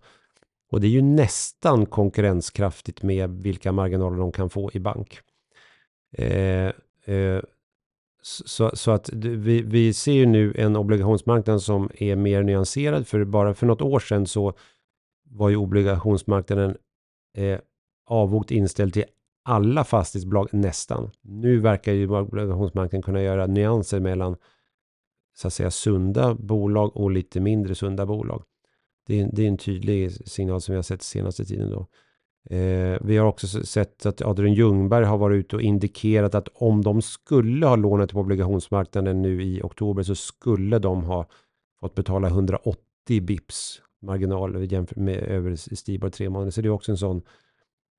[0.72, 5.20] Och det är ju nästan konkurrenskraftigt med vilka marginaler de kan få i bank.
[6.16, 6.72] Eh,
[7.04, 7.42] eh,
[8.22, 13.06] så, så att vi, vi ser ju nu en obligationsmarknad som är mer nyanserad.
[13.06, 14.52] För bara för något år sedan så
[15.30, 16.76] var ju obligationsmarknaden
[17.36, 17.58] eh,
[18.06, 19.04] avvokt inställd till
[19.44, 21.10] alla fastighetsbolag nästan.
[21.22, 24.36] Nu verkar ju obligationsmarknaden kunna göra nyanser mellan
[25.36, 28.42] så att säga sunda bolag och lite mindre sunda bolag.
[29.06, 31.86] Det är, det är en tydlig signal som vi har sett senaste tiden då.
[32.50, 36.82] Eh, vi har också sett att Adrian Ljungberg har varit ute och indikerat att om
[36.82, 41.26] de skulle ha lånat på obligationsmarknaden nu i oktober så skulle de ha
[41.80, 42.78] fått betala 180
[43.22, 46.50] bips marginal jämfört med över Stibor tre månader.
[46.50, 47.22] Så det är också en sån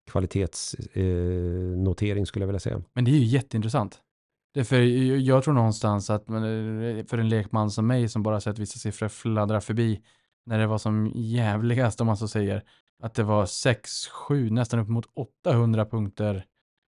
[0.06, 2.82] kvalitetsnotering eh, skulle jag vilja säga.
[2.94, 4.02] Men det är ju jätteintressant.
[4.54, 4.82] Det är för
[5.16, 6.26] jag tror någonstans att
[7.10, 10.02] för en lekman som mig som bara sett vissa siffror fladdra förbi
[10.46, 12.64] när det var som jävligast om man så säger,
[13.04, 15.06] att det var 6, 7, nästan upp mot
[15.46, 16.46] 800 punkter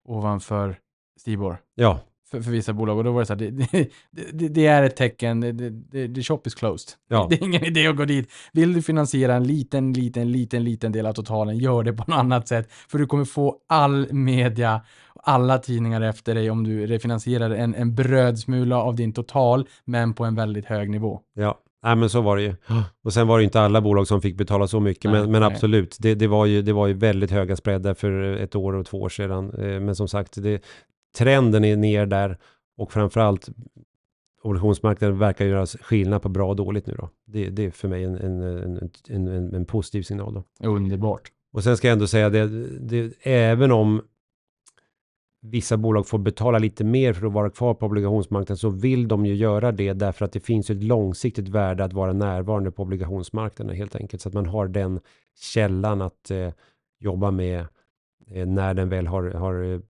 [0.05, 0.79] ovanför
[1.20, 2.01] Stibor Ja,
[2.32, 3.88] för, för vissa bolag och då var det så här, det,
[4.32, 6.94] det, det, är ett tecken, det, det shop is closed.
[7.08, 7.26] Ja.
[7.30, 8.30] Det är ingen idé att gå dit.
[8.52, 12.18] Vill du finansiera en liten, liten, liten, liten del av totalen, gör det på något
[12.18, 12.72] annat sätt.
[12.88, 14.80] För du kommer få all media,
[15.14, 20.24] alla tidningar efter dig om du refinansierar en, en brödsmula av din total, men på
[20.24, 21.20] en väldigt hög nivå.
[21.34, 21.58] ja.
[21.84, 22.54] Nej men så var det ju.
[23.04, 25.42] Och sen var det inte alla bolag som fick betala så mycket, Nej, men, men
[25.42, 25.96] absolut.
[26.00, 29.00] Det, det, var ju, det var ju väldigt höga spreadar för ett år och två
[29.02, 29.52] år sedan.
[29.58, 30.62] Eh, Men som sagt, det,
[31.12, 32.38] trenden är ner där
[32.77, 33.48] och framförallt
[34.42, 37.11] obligationsmarknaden verkar göra skillnad på bra och dåligt nu då.
[37.25, 38.90] Det, det är för mig en, en, en,
[39.29, 40.68] en, en, positiv signal då.
[40.68, 41.33] Underbart.
[41.53, 42.46] Och sen ska jag ändå säga det,
[42.79, 44.03] det, även om
[45.42, 49.27] vissa bolag får betala lite mer för att vara kvar på obligationsmarknaden så vill de
[49.27, 53.77] ju göra det därför att det finns ett långsiktigt värde att vara närvarande på obligationsmarknaden
[53.77, 54.22] helt enkelt.
[54.22, 55.01] Så att man har den
[55.55, 56.51] källan att eh,
[57.01, 57.66] jobba med
[58.31, 59.81] eh, när den väl har, har eh,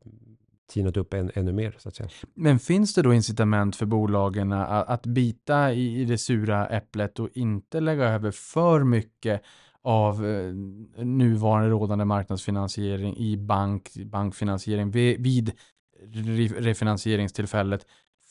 [0.73, 2.09] tinat upp än, ännu mer så att säga.
[2.35, 7.19] Men finns det då incitament för bolagen att, att bita i, i det sura äpplet
[7.21, 9.43] och inte lägga över för mycket
[9.83, 10.53] av eh,
[11.05, 15.53] nuvarande rådande marknadsfinansiering i bank, bankfinansiering vid, vid
[16.07, 17.87] re- refinansieringstillfället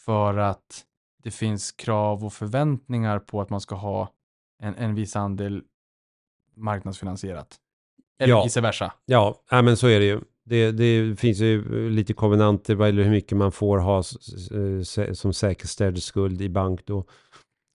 [0.05, 0.85] för att
[1.23, 4.09] det finns krav och förväntningar på att man ska ha
[4.63, 5.61] en, en viss andel
[6.55, 7.55] marknadsfinansierat.
[8.19, 8.43] Eller Ja.
[8.43, 8.93] vice versa.
[9.05, 10.21] Ja, nej, men så är det ju.
[10.51, 14.03] Det, det finns ju lite kovenanter vad gäller hur mycket man får ha
[15.13, 17.05] som säkerställd skuld i bank då.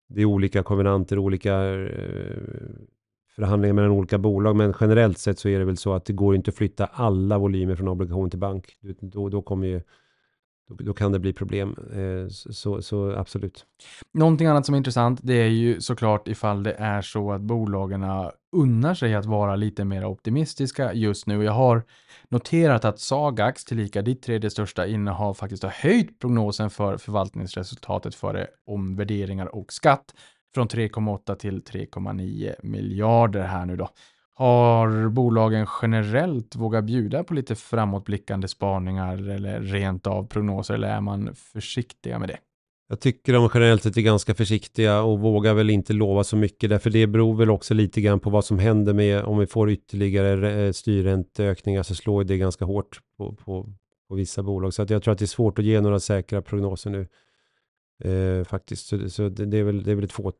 [0.09, 2.37] Det är olika kovenanter, olika eh,
[3.37, 6.37] förhandlingar mellan olika bolag, men generellt sett så är det väl så att det går
[6.37, 8.77] inte att flytta alla volymer från obligation till bank.
[9.01, 9.83] Då, då kommer ju
[10.69, 11.77] då, då kan det bli problem.
[11.93, 13.67] Eh, Så, så absolut.
[14.15, 18.05] Någonting annat som är intressant, det är ju såklart ifall det är så att bolagen
[18.53, 21.45] unnar sig att vara lite mer optimistiska just nu.
[21.45, 21.83] Jag har
[22.29, 28.47] noterat att Sagax, tillika ditt tredje största innehav, faktiskt har höjt prognosen för förvaltningsresultatet före
[28.67, 30.15] omvärderingar och skatt
[30.55, 33.89] från 3,8 till 3,9 miljarder här nu då.
[34.39, 41.01] Har bolagen generellt vågat bjuda på lite framåtblickande spaningar eller rent av prognoser eller är
[41.01, 42.39] man försiktiga med det?
[42.89, 46.71] Jag tycker de generellt sett är ganska försiktiga och vågar väl inte lova så mycket
[46.71, 49.71] därför det beror väl också lite grann på vad som händer med om vi får
[49.71, 53.73] ytterligare eh, styrränteökningar så slår det ganska hårt på, på,
[54.09, 54.75] på vissa bolag.
[54.75, 57.09] Så att jag tror att det är svårt att ge några säkra prognoser nu
[58.05, 58.87] eh, faktiskt.
[58.87, 60.33] Så, så det, det, är väl, det är väl ett få.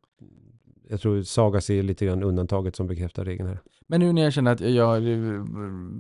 [0.89, 3.61] Jag tror Sagas är lite grann undantaget som bekräftar regeln här.
[3.87, 5.01] Men nu när jag känner att jag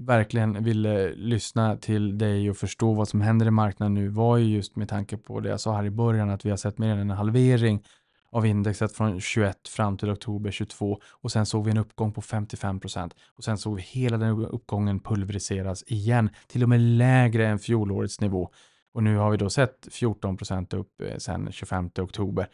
[0.06, 4.36] verkligen ville eh, lyssna till dig och förstå vad som händer i marknaden nu var
[4.36, 6.78] ju just med tanke på det jag sa här i början att vi har sett
[6.78, 7.82] mer än en halvering
[8.30, 12.20] av indexet från 21 fram till oktober 22 och sen såg vi en uppgång på
[12.20, 17.46] 55 procent och sen såg vi hela den uppgången pulveriseras igen till och med lägre
[17.46, 18.50] än fjolårets nivå
[18.94, 22.48] och nu har vi då sett 14 procent upp eh, sen 25 oktober.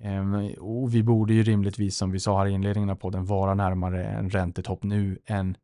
[0.00, 3.54] Ehm, och vi borde ju rimligtvis, som vi sa här i inledningen av podden, vara
[3.54, 5.56] närmare en räntetopp nu än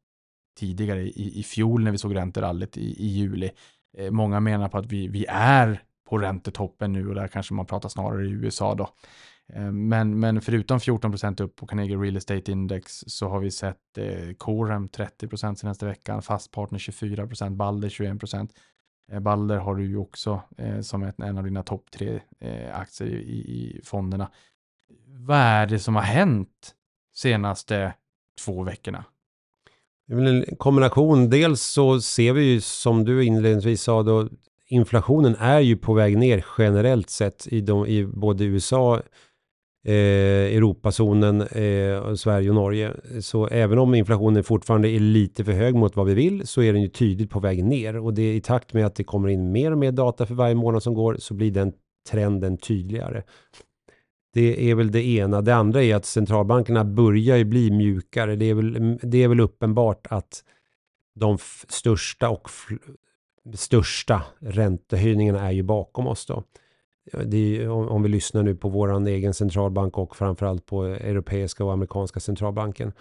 [0.58, 3.50] tidigare i, i fjol när vi såg ränterallet i, i juli.
[3.98, 7.66] Eh, många menar på att vi, vi är på räntetoppen nu och där kanske man
[7.66, 8.88] pratar snarare i USA då.
[9.52, 13.98] Ehm, men, men förutom 14% upp på Carnegie Real Estate Index så har vi sett
[13.98, 18.48] eh, Corem 30% senaste veckan, Fastpartner 24%, Balder 21%.
[19.12, 22.79] Eh, Balder har du ju också eh, som ett, en av dina topp tre eh,
[22.79, 24.31] aktier i, i fonderna.
[25.07, 26.75] Vad är det som har hänt
[27.14, 27.94] senaste
[28.44, 29.05] två veckorna?
[30.07, 31.31] Det är väl en kombination.
[31.31, 34.29] Dels så ser vi ju som du inledningsvis sa då,
[34.68, 39.03] inflationen är ju på väg ner generellt sett i, de, i både USA,
[39.84, 42.92] eh, Europazonen, eh, Sverige och Norge.
[43.20, 46.72] Så även om inflationen fortfarande är lite för hög mot vad vi vill så är
[46.72, 49.28] den ju tydligt på väg ner och det är i takt med att det kommer
[49.28, 51.72] in mer och mer data för varje månad som går så blir den
[52.10, 53.22] trenden tydligare.
[54.34, 55.40] Det är väl det ena.
[55.40, 58.36] Det andra är att centralbankerna börjar ju bli mjukare.
[58.36, 60.44] Det är väl, det är väl uppenbart att
[61.14, 62.48] de största och
[63.54, 66.44] största räntehöjningarna är ju bakom oss då.
[67.24, 71.72] Det är, om, vi lyssnar nu på vår egen centralbank och framförallt på europeiska och
[71.72, 72.92] amerikanska centralbanken.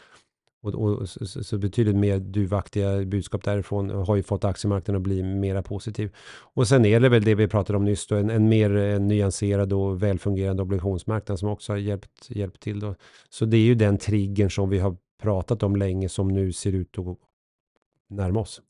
[0.63, 5.23] Och, och så, så- betydligt mer duvaktiga budskap därifrån har ju fått aktiemarknaden att bli
[5.23, 6.15] mera positiv.
[6.53, 9.07] Och sen är det väl det vi pratade om nyss då, en, en mer en
[9.07, 12.95] nyanserad och välfungerande obligationsmarknad som också har hjälpt, hjälpt till då.
[13.29, 16.71] Så det är ju den triggern som vi har pratat om länge som nu ser
[16.75, 17.17] ut att
[18.09, 18.61] närma oss.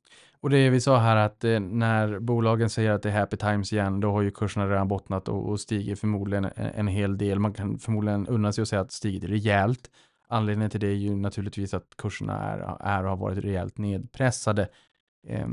[0.42, 3.74] Och det vi sa här att eh, när bolagen säger att det är happy times
[3.74, 7.40] igen, då har ju kurserna redan bottnat och, och stiger förmodligen en, en hel del.
[7.40, 9.92] Man kan förmodligen unna sig att säga att det stigit rejält.
[10.28, 14.70] Anledningen till det är ju naturligtvis att kurserna är, är och har varit rejält nedpressade.
[15.28, 15.48] Eh,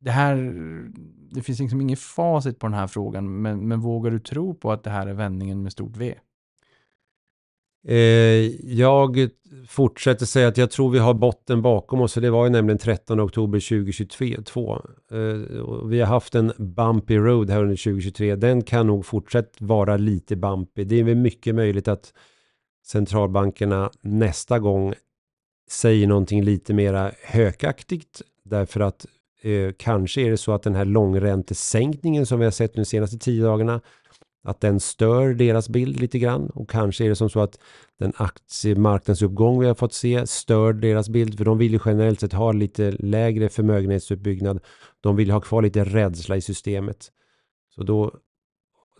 [0.00, 0.36] det här,
[1.30, 4.72] det finns liksom inget facit på den här frågan, men, men vågar du tro på
[4.72, 6.14] att det här är vändningen med stort V?
[7.86, 7.96] Eh,
[8.74, 9.30] jag
[9.66, 12.78] fortsätter säga att jag tror vi har botten bakom oss, för det var ju nämligen
[12.78, 14.82] 13 oktober 2022.
[15.10, 18.36] Eh, och vi har haft en bumpy road här under 2023.
[18.36, 20.84] Den kan nog fortsatt vara lite bumpy.
[20.84, 22.12] Det är väl mycket möjligt att
[22.86, 24.94] centralbankerna nästa gång
[25.70, 29.06] säger någonting lite mera hökaktigt, därför att
[29.42, 32.86] eh, kanske är det så att den här långräntesänkningen som vi har sett nu de
[32.86, 33.80] senaste tio dagarna
[34.44, 37.58] att den stör deras bild lite grann och kanske är det som så att
[37.98, 42.32] den aktiemarknadsuppgång vi har fått se stör deras bild för de vill ju generellt sett
[42.32, 44.60] ha lite lägre förmögenhetsuppbyggnad.
[45.00, 47.10] De vill ha kvar lite rädsla i systemet.
[47.74, 48.12] Så då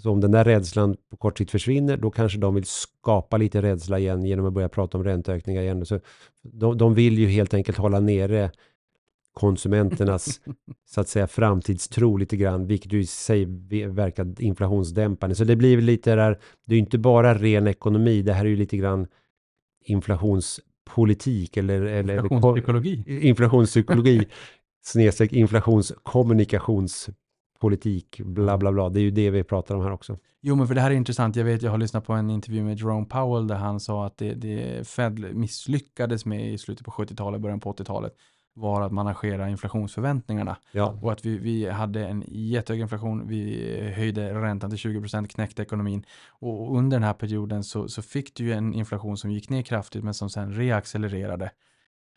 [0.02, 3.62] så om den där rädslan på kort sikt försvinner, då kanske de vill skapa lite
[3.62, 5.86] rädsla igen genom att börja prata om ränteökningar igen.
[5.86, 6.00] Så
[6.42, 8.50] de, de vill ju helt enkelt hålla nere
[9.34, 10.40] konsumenternas
[10.90, 13.44] så att säga framtidstro lite grann, vilket ju i sig
[13.86, 15.34] verkar inflationsdämpande.
[15.34, 18.48] Så det blir lite där, det är ju inte bara ren ekonomi, det här är
[18.48, 19.06] ju lite grann
[19.84, 23.04] inflationspolitik eller, eller Inflationspsykologi.
[23.06, 24.26] inflationspsykologi
[24.84, 28.88] snedstreck inflationskommunikationspolitik, bla bla bla.
[28.88, 30.18] Det är ju det vi pratar om här också.
[30.46, 31.36] Jo, men för det här är intressant.
[31.36, 34.18] Jag vet, jag har lyssnat på en intervju med Jerome Powell där han sa att
[34.18, 38.12] det, det Fed misslyckades med i slutet på 70-talet, början på 80-talet
[38.54, 40.56] var att managera inflationsförväntningarna.
[40.72, 40.98] Ja.
[41.02, 46.04] Och att vi, vi hade en jättehög inflation, vi höjde räntan till 20%, knäckte ekonomin.
[46.28, 49.62] Och under den här perioden så, så fick du ju en inflation som gick ner
[49.62, 51.50] kraftigt men som sen reaccelererade.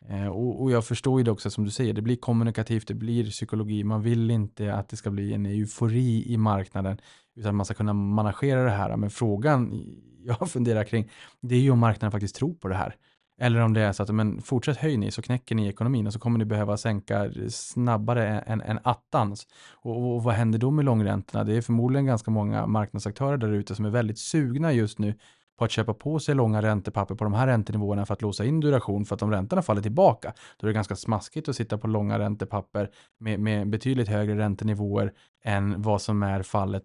[0.08, 2.94] Eh, och, och, jag förstår ju det också som du säger, det blir kommunikativt, det
[2.94, 3.84] blir psykologi.
[3.84, 7.00] Man vill inte att det ska bli en eufori i marknaden
[7.36, 8.96] utan man ska kunna managera det här.
[8.96, 9.84] Men frågan
[10.24, 12.96] jag funderar kring, det är ju om marknaden faktiskt tror på det här.
[13.40, 16.12] Eller om det är så att men fortsätt höj ni så knäcker ni ekonomin och
[16.12, 19.46] så kommer ni behöva sänka snabbare än, än attans.
[19.72, 21.44] Och, och vad händer då med långräntorna?
[21.44, 25.14] Det är förmodligen ganska många marknadsaktörer där ute som är väldigt sugna just nu
[25.58, 28.60] på att köpa på sig långa räntepapper på de här räntenivåerna för att låsa in
[28.60, 29.04] duration.
[29.04, 32.18] För att om räntorna faller tillbaka, då är det ganska smaskigt att sitta på långa
[32.18, 35.12] räntepapper med, med betydligt högre räntenivåer
[35.44, 36.84] än vad som är fallet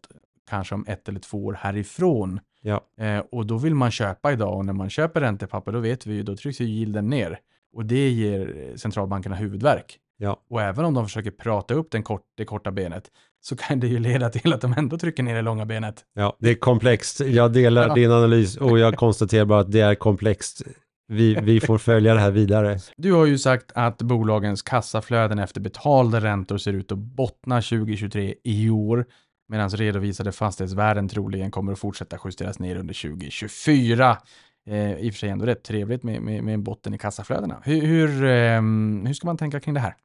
[0.49, 2.39] kanske om ett eller två år härifrån.
[2.63, 2.81] Ja.
[3.05, 6.13] Eh, och då vill man köpa idag och när man köper räntepapper då vet vi
[6.13, 7.39] ju, då trycks ju yielden ner.
[7.75, 9.99] Och det ger centralbankerna huvudvärk.
[10.17, 10.39] Ja.
[10.49, 13.03] Och även om de försöker prata upp den kort, det korta benet
[13.41, 15.95] så kan det ju leda till att de ändå trycker ner det långa benet.
[16.15, 17.19] Ja, det är komplext.
[17.19, 17.93] Jag delar Ja.
[17.93, 20.61] din analys och jag konstaterar bara att det är komplext.
[21.07, 22.79] Vi, vi får följa det här vidare.
[22.97, 28.35] Du har ju sagt att bolagens kassaflöden efter betalda räntor ser ut att bottna 2023
[28.43, 29.05] i år,
[29.47, 34.17] medan redovisade fastighetsvärden troligen kommer att fortsätta justeras ner under 2024.
[34.69, 37.61] Eh, I och för sig ändå rätt trevligt med, med, med en botten i kassaflödena.
[37.63, 38.61] Hur, hur, eh,
[39.07, 39.95] hur ska man tänka kring det här?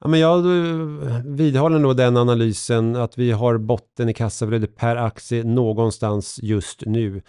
[0.00, 4.96] Ja, men jag eh, vidhåller nog den analysen att vi har botten i kassaflödet per
[4.96, 7.22] aktie någonstans just nu.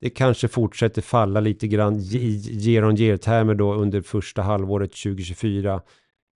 [0.00, 5.80] Det kanske fortsätter falla lite grann i year on year-termer då under första halvåret 2024.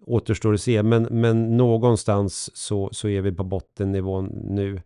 [0.06, 4.82] Återstår att se, men, men någonstans så, så är vi på bottennivån nu.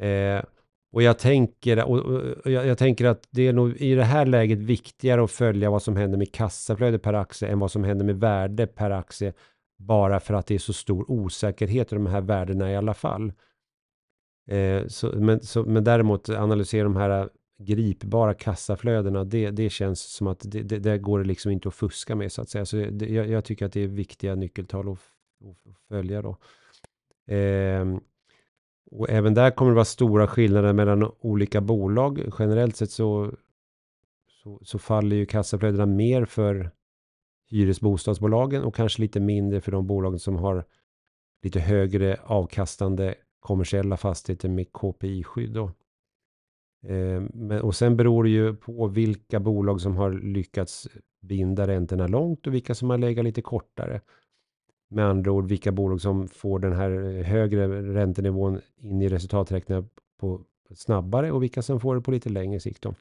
[0.00, 0.44] Eh,
[0.92, 4.26] och jag tänker, och, och, jag, jag tänker att det är nog i det här
[4.26, 8.04] läget viktigare att följa vad som händer med kassaflöde per aktie än vad som händer
[8.04, 9.32] med värde per aktie.
[9.78, 13.32] Bara för att det är så stor osäkerhet i de här värdena i alla fall.
[14.50, 20.26] Eh, så, men, så, men däremot analysera de här gripbara kassaflödena, det, det känns som
[20.26, 22.66] att det, det, det går det liksom inte att fuska med så att säga.
[22.66, 24.98] Så det, jag, jag tycker att det är viktiga nyckeltal att,
[25.44, 26.36] att följa då.
[27.34, 27.96] Eh,
[28.90, 32.22] och även där kommer det vara stora skillnader mellan olika bolag.
[32.38, 33.32] Generellt sett så,
[34.42, 36.70] så, så faller ju kassaflödena mer för
[37.50, 40.64] hyresbostadsbolagen och kanske lite mindre för de bolagen som har
[41.42, 45.70] lite högre avkastande kommersiella fastigheter med KPI-skydd.
[46.88, 50.88] Eh, men, och sen beror det ju på vilka bolag som har lyckats
[51.20, 54.00] binda räntorna långt och vilka som har legat lite kortare.
[54.88, 59.88] Med andra ord vilka bolag som får den här eh, högre räntenivån in i resultaträkningen
[60.20, 60.44] på
[60.74, 62.82] snabbare och vilka som får det på lite längre sikt.
[62.82, 62.94] Då.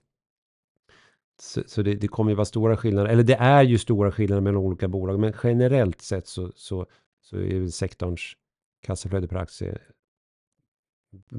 [1.41, 4.41] Så, så det, det, kommer ju vara stora skillnader, eller det är ju stora skillnader
[4.41, 6.85] mellan olika bolag, men generellt sett så, så,
[7.21, 8.33] så är sektorns
[8.81, 9.77] kassaflöde per aktie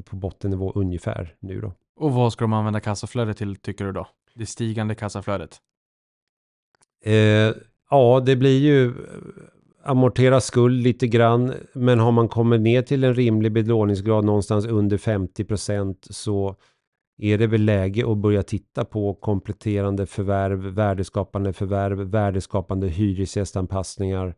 [0.04, 1.72] på bottennivå ungefär nu då.
[1.96, 4.06] Och vad ska de använda kassaflödet till tycker du då?
[4.34, 5.60] Det stigande kassaflödet?
[7.04, 7.54] Eh,
[7.90, 8.92] ja, det blir ju eh,
[9.84, 14.98] amortera skuld lite grann, men har man kommit ner till en rimlig belåningsgrad någonstans under
[14.98, 16.56] 50 procent så
[17.18, 24.34] är det väl läge att börja titta på kompletterande förvärv, värdeskapande förvärv, värdeskapande hyresgästanpassningar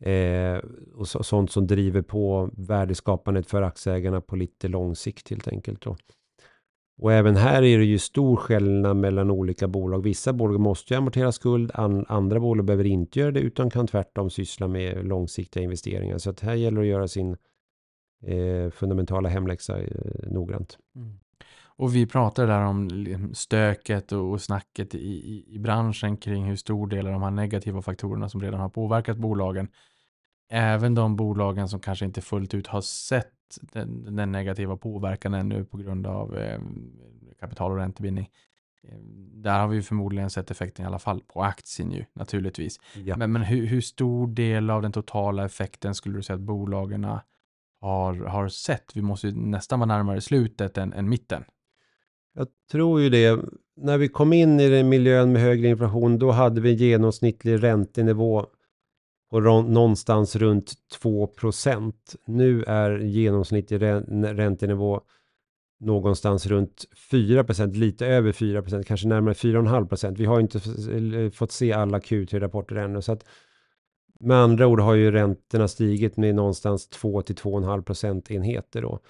[0.00, 0.58] eh,
[0.94, 5.80] och så, sånt som driver på värdeskapandet för aktieägarna på lite lång sikt helt enkelt.
[5.80, 5.96] Då.
[7.00, 10.02] Och även här är det ju stor skillnad mellan olika bolag.
[10.02, 13.86] Vissa bolag måste ju amortera skuld, an, andra bolag behöver inte göra det utan kan
[13.86, 16.18] tvärtom syssla med långsiktiga investeringar.
[16.18, 17.36] Så att här gäller det att göra sin
[18.26, 19.86] eh, fundamentala hemläxa eh,
[20.30, 20.78] noggrant.
[20.96, 21.18] Mm.
[21.80, 26.56] Och vi pratade där om liksom stöket och snacket i, i, i, branschen kring hur
[26.56, 29.68] stor del av de här negativa faktorerna som redan har påverkat bolagen.
[30.52, 33.26] Även de bolagen som kanske inte fullt ut har sett
[33.60, 36.60] den, den negativa påverkan ännu på grund av eh,
[37.40, 38.30] kapital och räntebindning.
[38.82, 38.98] Eh,
[39.34, 42.80] där har vi förmodligen sett effekten i alla fall på aktien ju naturligtvis.
[43.04, 43.16] Ja.
[43.16, 47.04] Men, men hur, hur, stor del av den totala effekten skulle du säga att bolagen
[47.80, 48.96] har, har sett?
[48.96, 51.44] Vi måste ju nästan vara närmare slutet än, än mitten.
[52.34, 53.40] Jag tror ju det.
[53.76, 57.62] När vi kom in i den miljön med högre inflation, då hade vi en genomsnittlig
[57.62, 58.46] räntenivå
[59.30, 60.72] på någonstans runt
[61.02, 61.92] 2%
[62.26, 63.82] Nu är genomsnittlig
[64.22, 65.00] räntenivå
[65.80, 70.58] någonstans runt 4% lite över 4% kanske närmare 4,5% Vi har inte
[71.18, 73.02] eh, fått se alla Q3-rapporter ännu.
[73.02, 73.24] Så att
[74.20, 79.00] med andra ord har ju räntorna stigit med någonstans 2 till 2,5 procentenheter då.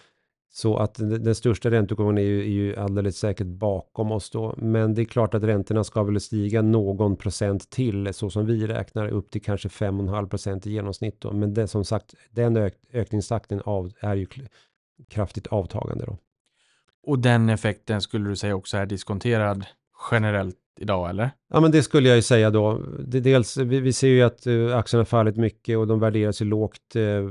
[0.53, 4.55] Så att den största ränteuppgången är ju, är ju alldeles säkert bakom oss då.
[4.57, 8.67] Men det är klart att räntorna ska väl stiga någon procent till så som vi
[8.67, 11.33] räknar upp till kanske 5,5 procent i genomsnitt då.
[11.33, 14.27] Men det som sagt, den ök, ökningstakten av, är ju
[15.09, 16.19] kraftigt avtagande då.
[17.03, 19.67] Och den effekten skulle du säga också är diskonterad
[20.11, 21.31] generellt idag eller?
[21.49, 22.79] Ja men det skulle jag ju säga då.
[23.07, 26.45] Det, dels, vi, vi ser ju att uh, aktierna fallit mycket och de värderas ju
[26.45, 27.31] lågt, uh,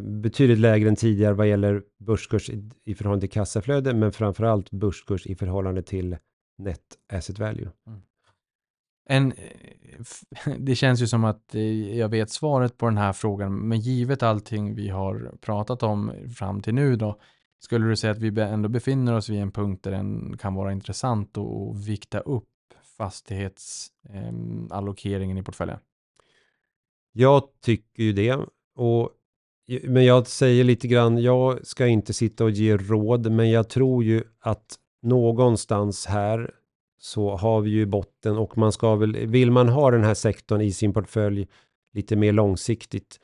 [0.00, 5.26] betydligt lägre än tidigare vad gäller börskurs i, i förhållande till kassaflöde, men framförallt börskurs
[5.26, 6.16] i förhållande till
[6.58, 6.82] net
[7.12, 7.70] asset value.
[7.86, 8.00] Mm.
[9.08, 9.32] En,
[10.58, 11.54] det känns ju som att
[11.94, 16.62] jag vet svaret på den här frågan, men givet allting vi har pratat om fram
[16.62, 17.20] till nu då,
[17.58, 20.72] skulle du säga att vi ändå befinner oss vid en punkt där den kan vara
[20.72, 22.48] intressant att vikta upp
[22.98, 25.78] fastighetsallokeringen ehm, eh, i portföljen?
[27.12, 28.38] Jag tycker ju det.
[28.74, 29.10] Och,
[29.82, 34.04] men jag säger lite grann, jag ska inte sitta och ge råd, men jag tror
[34.04, 36.54] ju att någonstans här
[37.00, 40.60] så har vi ju botten och man ska väl, vill man ha den här sektorn
[40.60, 41.48] i sin portfölj
[41.92, 43.20] lite mer långsiktigt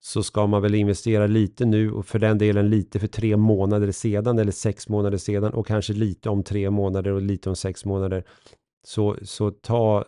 [0.00, 3.92] så ska man väl investera lite nu och för den delen lite för tre månader
[3.92, 7.84] sedan eller sex månader sedan och kanske lite om tre månader och lite om sex
[7.84, 8.24] månader.
[8.86, 10.04] Så, så ta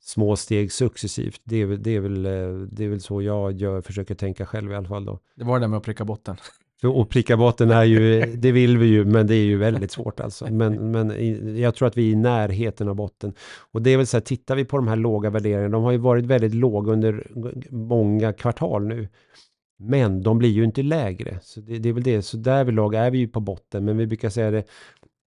[0.00, 1.40] små steg successivt.
[1.44, 4.72] Det är, det, är väl, eh, det är väl så jag gör, försöker tänka själv
[4.72, 5.18] i alla fall då.
[5.36, 6.36] Det var det där med att pricka botten.
[6.88, 10.20] Och pricka botten är ju, det vill vi ju, men det är ju väldigt svårt
[10.20, 10.46] alltså.
[10.52, 13.32] Men, men jag tror att vi är i närheten av botten.
[13.72, 15.92] Och det är väl så här, tittar vi på de här låga värderingarna, de har
[15.92, 17.26] ju varit väldigt låga under
[17.70, 19.08] många kvartal nu.
[19.78, 21.38] Men de blir ju inte lägre.
[21.42, 23.84] Så det, det är väl det, så därvidlag är vi ju på botten.
[23.84, 24.64] Men vi brukar säga det,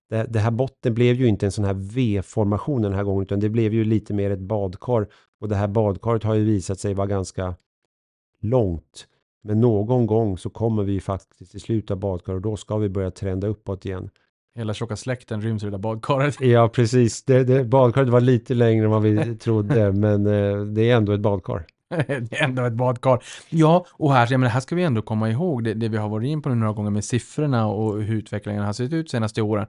[0.10, 3.40] det, det här botten blev ju inte en sån här V-formation den här gången, utan
[3.40, 5.08] det blev ju lite mer ett badkar.
[5.42, 7.56] Och det här badkaret har ju visat sig vara ganska
[8.42, 9.08] långt.
[9.44, 12.90] Men någon gång så kommer vi faktiskt till slutet av badkaret och då ska vi
[12.90, 14.10] börja trenda uppåt igen.
[14.56, 16.38] Hela tjocka släkten ryms i det där badkaret.
[16.42, 17.24] Ja, precis.
[17.24, 21.12] Det, det, badkaret var lite längre än vad vi trodde, men eh, det är ändå
[21.12, 21.66] ett badkar.
[21.90, 23.24] det är ändå ett badkar.
[23.50, 26.10] Ja, och här, ja, men här ska vi ändå komma ihåg det, det vi har
[26.10, 29.42] varit in på nu några gånger med siffrorna och hur utvecklingen har sett ut senaste
[29.42, 29.68] åren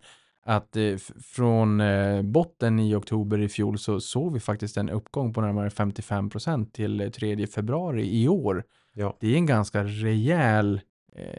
[0.49, 0.97] att eh,
[1.35, 5.71] från eh, botten i oktober i fjol så såg vi faktiskt en uppgång på närmare
[5.71, 8.65] 55 procent till 3 februari i år.
[8.99, 9.17] Ja.
[9.21, 10.81] Det är en ganska rejäl
[11.13, 11.39] eh,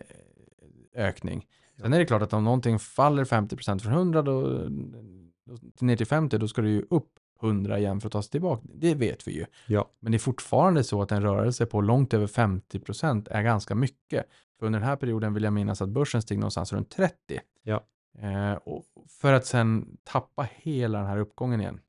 [0.96, 1.48] ökning.
[1.78, 4.42] Sen är det klart att om någonting faller 50 procent från 100 då,
[5.46, 7.10] då, ner till 50 då ska det ju upp
[7.42, 8.64] 100 igen för att ta sig tillbaka.
[8.74, 9.46] Det vet vi ju.
[9.68, 9.90] Ja.
[10.00, 13.76] Men det är fortfarande så att en rörelse på långt över 50 procent är ganska
[13.76, 14.26] mycket.
[14.60, 17.16] För under den här perioden vill jag minnas att börsen steg någonstans runt 30.
[17.64, 17.86] Ja.
[18.20, 18.58] Eh,
[19.22, 21.80] för att sen tappa hela den här uppgången igen.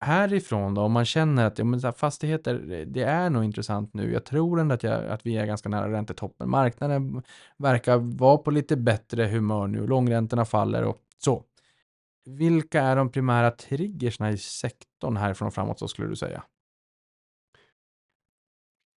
[0.00, 4.12] Härifrån då, om man känner att ja, men så fastigheter, det är nog intressant nu.
[4.12, 6.50] Jag tror ändå att, jag, att vi är ganska nära räntetoppen.
[6.50, 7.22] Marknaden
[7.56, 9.86] verkar vara på lite bättre humör nu.
[9.86, 11.44] Långräntorna faller och så.
[12.24, 16.44] Vilka är de primära triggersna i sektorn härifrån och framåt så skulle du säga?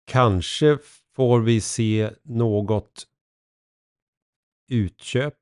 [0.06, 0.78] Kanske
[1.16, 3.06] får vi se något
[4.70, 5.34] utköp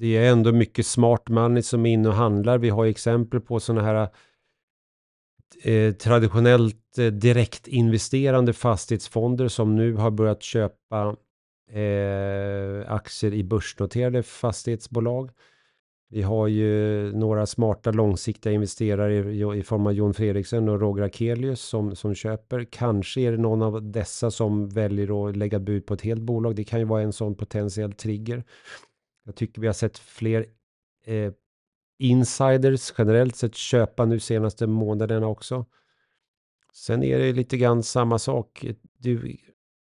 [0.00, 2.58] det är ändå mycket smart money som är inne och handlar.
[2.58, 4.08] Vi har exempel på sådana här
[5.62, 11.16] eh, traditionellt eh, direktinvesterande fastighetsfonder som nu har börjat köpa
[11.72, 15.30] eh, aktier i börsnoterade fastighetsbolag.
[16.12, 21.02] Vi har ju några smarta långsiktiga investerare i, i form av Jon Fredriksen och Roger
[21.02, 22.66] Akelius som, som köper.
[22.70, 26.56] Kanske är det någon av dessa som väljer att lägga bud på ett helt bolag.
[26.56, 28.44] Det kan ju vara en sån potentiell trigger.
[29.24, 30.46] Jag tycker vi har sett fler
[31.06, 31.32] eh,
[32.00, 35.66] insiders generellt sett köpa nu senaste månaderna också.
[36.72, 38.66] Sen är det lite grann samma sak.
[38.98, 39.36] Du,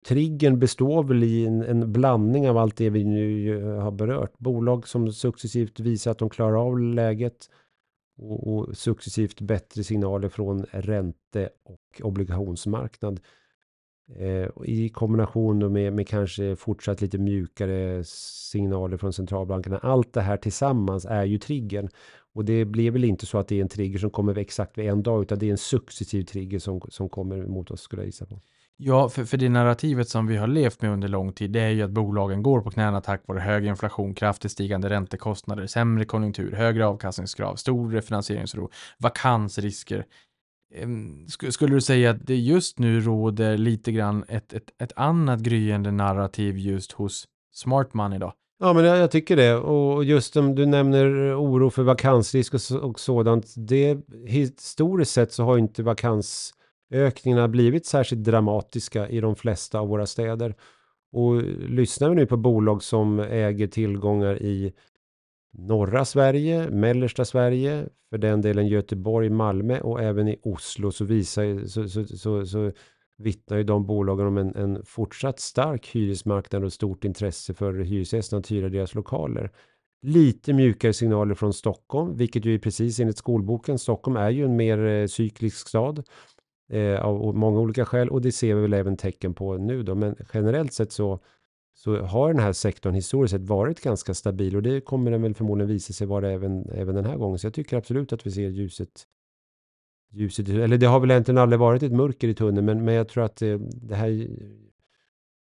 [0.06, 4.38] triggern består väl i en, en, blandning av allt det vi nu har berört.
[4.38, 7.50] Bolag som successivt visar att de klarar av läget
[8.18, 13.20] och, och successivt bättre signaler från ränte och obligationsmarknad.
[14.14, 19.78] Eh, I kombination med, med kanske fortsatt lite mjukare signaler från centralbankerna.
[19.78, 21.88] Allt det här tillsammans är ju triggern.
[22.34, 24.88] Och det blir väl inte så att det är en trigger som kommer exakt vid
[24.88, 28.06] en dag, utan det är en successiv trigger som, som kommer mot oss, skulle jag
[28.06, 28.40] gissa på.
[28.78, 31.70] Ja, för, för det narrativet som vi har levt med under lång tid, det är
[31.70, 36.52] ju att bolagen går på knäna tack vare hög inflation, kraftigt stigande räntekostnader, sämre konjunktur,
[36.52, 40.04] högre avkastningskrav, stor refinansieringsro, vakansrisker.
[41.50, 45.90] Skulle du säga att det just nu råder lite grann ett, ett, ett annat gryende
[45.90, 48.32] narrativ just hos smart money då?
[48.58, 49.54] Ja, men jag, jag, tycker det.
[49.54, 53.54] Och just om du nämner eh, oro för vakansrisk och, och sådant.
[53.56, 60.06] Det, historiskt sett så har inte vakansökningarna blivit särskilt dramatiska i de flesta av våra
[60.06, 60.54] städer.
[61.12, 64.72] Och eh, lyssnar vi nu på bolag som äger tillgångar i
[65.58, 71.66] norra Sverige, mellersta Sverige, för den delen Göteborg, Malmö och även i Oslo så visar
[71.66, 72.72] så, så, så, så
[73.18, 78.40] vittnar ju de bolagen om en, en fortsatt stark hyresmarknad och stort intresse för hyresgästerna
[78.40, 79.50] att hyra deras lokaler.
[80.02, 83.78] Lite mjukare signaler från Stockholm, vilket ju är precis enligt skolboken.
[83.78, 86.02] Stockholm är ju en mer eh, cyklisk stad
[86.72, 89.94] eh, av många olika skäl och det ser vi väl även tecken på nu då.
[89.94, 91.20] Men generellt sett så,
[91.76, 95.34] så har den här sektorn historiskt sett varit ganska stabil och det kommer den väl
[95.34, 97.38] förmodligen visa sig vara även, även den här gången.
[97.38, 99.06] Så jag tycker absolut att vi ser ljuset
[100.10, 103.08] ljuset, eller det har väl egentligen aldrig varit ett mörker i tunneln, men, men jag
[103.08, 104.28] tror att det, det här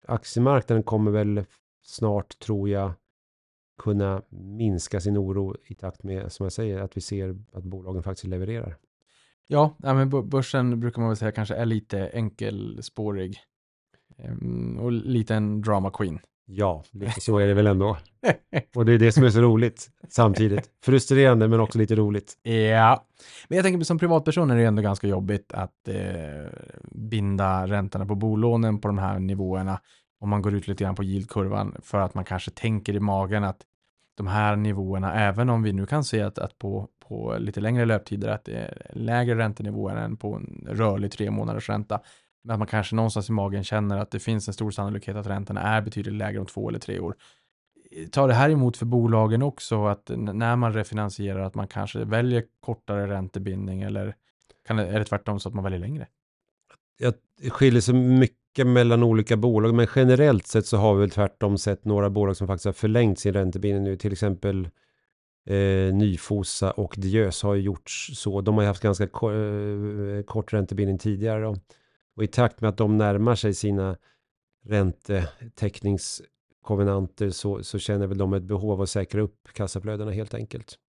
[0.08, 1.46] aktiemarknaden kommer väl
[1.84, 2.92] snart, tror jag,
[3.78, 8.04] kunna minska sin oro i takt med, som jag säger, att vi ser att bolagen
[8.04, 8.78] faktiskt levererar.
[9.48, 13.38] Ja, men börsen brukar man väl säga kanske är lite enkelspårig
[14.80, 16.20] och lite en drama queen.
[16.46, 17.98] Ja, lite så är det väl ändå.
[18.76, 20.70] Och det är det som är så roligt samtidigt.
[20.84, 22.34] Frustrerande men också lite roligt.
[22.44, 23.06] Ja,
[23.48, 25.96] men jag tänker som privatperson är det ändå ganska jobbigt att eh,
[26.92, 29.80] binda räntorna på bolånen på de här nivåerna.
[30.20, 33.44] Om man går ut lite grann på yieldkurvan för att man kanske tänker i magen
[33.44, 33.62] att
[34.16, 37.86] de här nivåerna, även om vi nu kan se att, att på, på lite längre
[37.86, 42.02] löptider att det är lägre räntenivåer än på en rörlig tre månaders ränta,
[42.50, 45.62] att man kanske någonstans i magen känner att det finns en stor sannolikhet att räntorna
[45.62, 47.16] är betydligt lägre om två eller tre år.
[48.12, 52.44] Tar det här emot för bolagen också att när man refinansierar att man kanske väljer
[52.60, 54.16] kortare räntebindning eller
[54.68, 56.08] kan är det tvärtom så att man väljer längre?
[56.98, 57.14] Jag
[57.52, 61.86] skiljer sig mycket mellan olika bolag, men generellt sett så har vi väl tvärtom sett
[61.86, 64.70] några bolag som faktiskt har förlängt sin räntebindning nu, till exempel
[65.46, 68.42] eh, Nyfosa och Diös har ju gjort så.
[68.42, 71.42] De har ju haft ganska ko eh, kort räntebindning tidigare.
[71.44, 71.56] Då.
[72.16, 73.98] Och i takt med att de närmar sig sina
[74.66, 80.80] räntetäckningskovenanter så, så känner väl de ett behov av att säkra upp kassaflödena helt enkelt.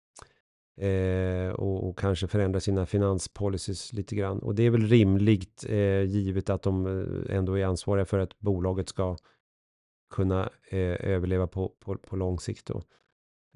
[0.77, 4.39] Eh, och, och, kanske förändra sina finanspolicies lite grann.
[4.39, 8.39] Och det är väl rimligt eh, givet att de eh, ändå är ansvariga för att
[8.39, 9.17] bolaget ska
[10.11, 12.67] kunna eh, överleva på, på, på lång sikt.
[12.67, 12.83] Då.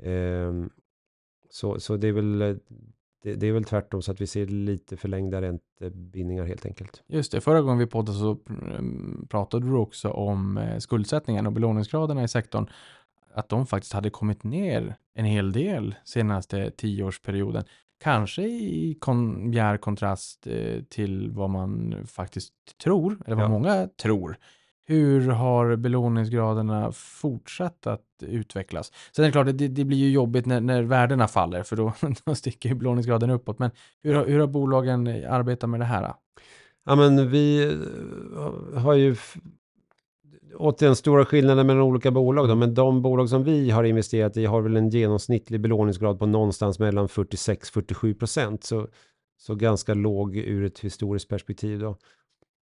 [0.08, 0.52] Eh,
[1.50, 2.56] så, så det är väl eh,
[3.22, 7.02] det, det, är väl tvärtom så att vi ser lite förlängda räntebindningar helt enkelt.
[7.06, 11.52] Just det, förra gången vi poddade så mm, pratade du också om eh, skuldsättningen och
[11.52, 12.66] belåningsgraderna i sektorn.
[13.34, 17.64] Att de faktiskt hade kommit ner en hel del senaste tioårsperioden.
[18.00, 22.52] Kanske i kon bjär kontrast eh, till vad man faktiskt
[22.82, 23.48] tror, eller vad ja.
[23.48, 24.38] många tror.
[24.91, 28.93] Hur har belåningsgraderna fortsatt att utvecklas?
[29.12, 31.93] Sen är det klart, det, det blir ju jobbigt när, när värdena faller, för då,
[32.24, 33.59] då sticker ju belåningsgraden uppåt.
[33.59, 33.70] Men
[34.03, 36.14] hur, har, hur har bolagen arbetat med det här?
[36.84, 39.16] Ja, men vi eh, har ju
[40.55, 42.49] återigen stora skillnader mellan olika bolag.
[42.49, 46.26] Då, men de bolag som vi har investerat i har väl en genomsnittlig belåningsgrad på
[46.26, 48.64] någonstans mellan 46-47 procent.
[48.64, 48.89] Så,
[49.39, 51.78] så ganska låg ur ett historiskt perspektiv.
[51.78, 51.97] Då.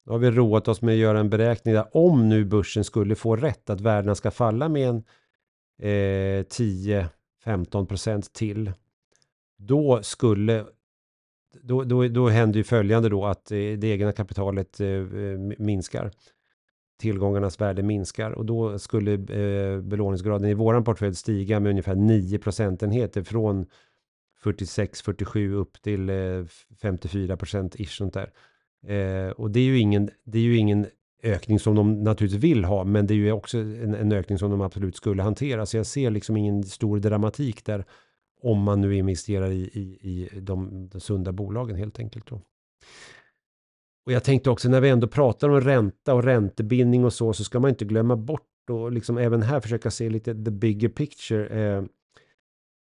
[0.06, 3.16] Då har vi roat oss med att göra en beräkning där om nu börsen skulle
[3.16, 7.10] få rätt att värdena ska falla med en eh, 10
[7.44, 8.72] 15 % till.
[9.58, 10.66] Då skulle
[11.62, 14.88] då, då, då händer ju följande då att eh, det egna kapitalet eh,
[15.58, 16.12] minskar.
[17.00, 22.40] tillgångarnas värde minskar och då skulle eh, belåningsgraden i våran portfölj stiga med ungefär 9
[22.40, 23.66] procentenheter från
[24.44, 26.46] 46-47 upp till eh,
[26.82, 28.32] 54 procent ish sånt där.
[28.88, 30.88] Eh, och det är ju ingen, det är ju ingen
[31.24, 34.52] ökning som de naturligtvis vill ha, men det är ju också en, en ökning som
[34.52, 35.66] de absolut skulle hantera.
[35.66, 37.86] Så jag ser liksom ingen stor dramatik där
[38.42, 42.28] om man nu investerar i, i, i de, de sunda bolagen helt enkelt.
[42.28, 42.42] Då.
[44.06, 47.44] Och jag tänkte också när vi ändå pratar om ränta och räntebindning och så, så
[47.44, 51.48] ska man inte glömma bort och liksom även här försöka se lite the bigger picture.
[51.48, 51.84] Eh,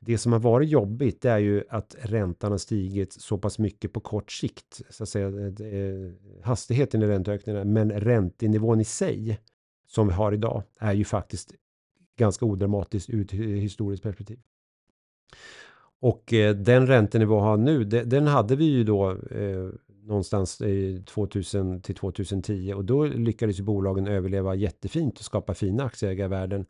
[0.05, 3.93] det som har varit jobbigt det är ju att räntan har stigit så pass mycket
[3.93, 4.81] på kort sikt.
[4.89, 6.11] Så att säga, eh, eh,
[6.43, 9.39] hastigheten i ränteökningarna, men räntenivån i sig
[9.87, 11.53] som vi har idag är ju faktiskt
[12.17, 14.39] ganska odramatiskt ur ett historiskt perspektiv.
[15.99, 19.69] Och eh, den räntenivå vi har nu, de, den hade vi ju då eh,
[20.03, 25.83] någonstans i 2000 till 2010 och då lyckades ju bolagen överleva jättefint och skapa fina
[25.83, 26.65] aktieägarvärden.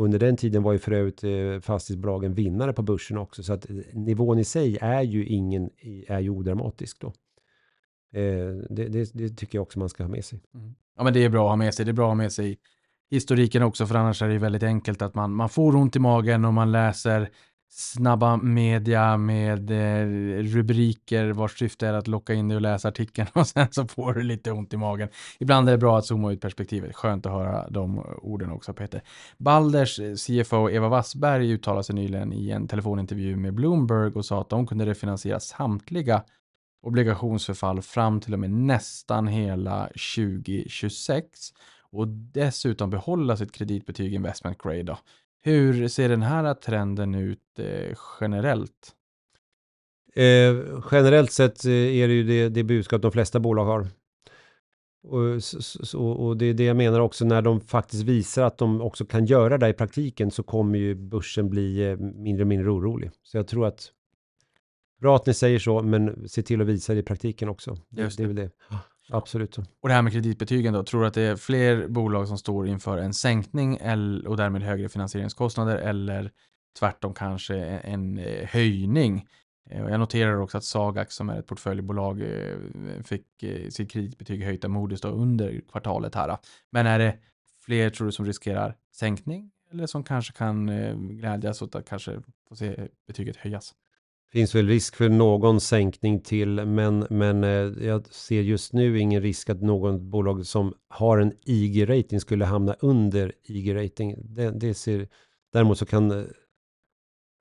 [0.00, 3.70] Under den tiden var ju för övrigt eh, fastighetsbolagen vinnare på börsen också, så att
[3.70, 5.70] eh, nivån i sig är ju ingen,
[6.06, 7.06] är ju odramatisk då.
[8.12, 10.40] Eh, det, det, det, tycker jag också man ska ha med sig.
[10.54, 10.74] Mm.
[10.96, 11.84] Ja, men det är bra att ha med sig.
[11.84, 12.58] Det är bra att ha med sig
[13.10, 16.44] historiken också, för annars är det väldigt enkelt att man, man får ont i magen
[16.44, 17.30] och man läser
[17.72, 20.06] snabba media med eh,
[20.42, 24.14] rubriker vars syfte är att locka in dig och läsa artikeln och sen så får
[24.14, 25.08] du lite ont i magen.
[25.38, 26.96] Ibland är det bra att zooma ut perspektivet.
[26.96, 29.02] Skönt att höra de orden också Peter.
[29.38, 34.40] Balders eh, CFO Eva Wassberg uttalade sig nyligen i en telefonintervju med Bloomberg och sa
[34.40, 36.22] att de kunde refinansiera samtliga
[36.82, 41.28] obligationsförfall fram till och med nästan hela 2026
[41.92, 44.82] och dessutom behålla sitt kreditbetyg investment grade.
[44.82, 44.98] Då.
[45.42, 48.94] Hur ser den här trenden ut eh, generellt?
[50.14, 53.86] Eh, generellt sett eh, är det ju det, det budskap de flesta bolag har.
[55.02, 58.80] Och, så, och, det är det jag menar också när de faktiskt visar att de
[58.80, 62.70] också kan göra det i praktiken så kommer ju börsen bli eh, mindre och mindre
[62.70, 63.10] orolig.
[63.22, 63.92] Så jag tror att
[65.00, 67.76] bra att ni säger så, men se till att visa det i praktiken också.
[67.88, 68.22] Just det.
[68.22, 68.50] det är väl det.
[69.10, 69.58] Absolut.
[69.58, 72.66] Och det här med kreditbetygen då, tror du att det är fler bolag som står
[72.66, 73.72] inför en sänkning
[74.26, 76.30] och därmed högre finansieringskostnader eller
[76.78, 79.26] tvärtom kanske en eh, höjning?
[79.70, 83.26] Eh, jag noterar också att Sagax som är ett portföljbolag eh, fick
[83.70, 86.36] sitt kreditbetyg höjt av Moody's under kvartalet här.
[86.70, 87.18] Men är det
[87.64, 90.66] fler tror du som riskerar sänkning eller som kanske kan
[91.16, 93.74] glädjas åt att kanske få se betyget höjas?
[94.32, 99.22] Finns väl risk för någon sänkning till, men, men eh, jag ser just nu ingen
[99.22, 104.14] risk att någon bolag som har en IG-rating skulle hamna under IG-rating.
[104.18, 105.08] Det, det ser,
[105.52, 106.26] däremot så kan det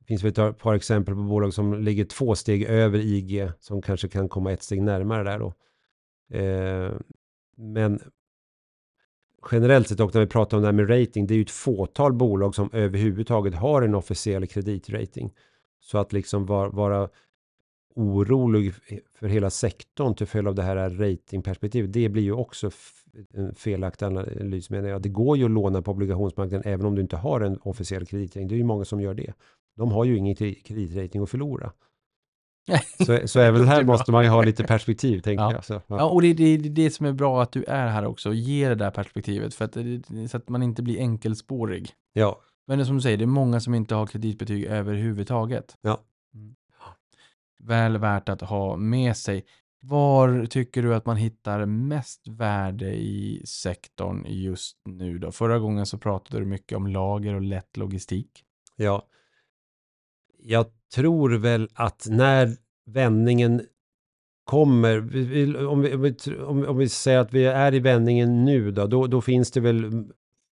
[0.10, 4.08] finns väl ett par exempel på bolag som ligger två steg över IG som kanske
[4.08, 5.54] kan komma ett steg närmare där då.
[6.38, 6.92] Eh,
[7.58, 8.00] men
[9.52, 11.52] generellt sett och när vi pratar om det här med rating, det är ju ett
[11.52, 15.34] fåtal bolag som överhuvudtaget har en officiell kreditrating.
[15.80, 17.10] Så att liksom var, vara
[17.96, 18.74] orolig
[19.20, 22.72] för hela sektorn till följd av det här ratingperspektivet, det blir ju också
[23.34, 25.02] en felaktig analys menar jag.
[25.02, 28.48] Det går ju att låna på obligationsmarknaden även om du inte har en officiell kreditrating.
[28.48, 29.34] Det är ju många som gör det.
[29.78, 31.72] De har ju ingen kreditrating att förlora.
[33.06, 35.54] så, så även här måste man ju ha lite perspektiv, tänker ja.
[35.54, 35.66] jag.
[35.66, 35.82] Så, ja.
[35.88, 36.06] ja.
[36.06, 38.70] och det är det, det, som är bra att du är här också och ger
[38.70, 39.78] det där perspektivet, för att,
[40.32, 41.92] så att man inte blir enkelspårig.
[42.14, 45.78] Ja, men det är som du säger, det är många som inte har kreditbetyg överhuvudtaget.
[45.82, 46.00] Ja.
[46.34, 46.56] Mm.
[47.60, 49.46] Väl värt att ha med sig.
[49.82, 55.32] Var tycker du att man hittar mest värde i sektorn just nu då?
[55.32, 58.44] Förra gången så pratade du mycket om lager och lätt logistik.
[58.76, 59.08] Ja.
[60.38, 60.66] Jag
[60.96, 63.62] tror väl att när vändningen
[64.44, 64.98] kommer,
[65.68, 66.16] om vi, om vi,
[66.68, 70.12] om vi säger att vi är i vändningen nu då, då, då finns det väl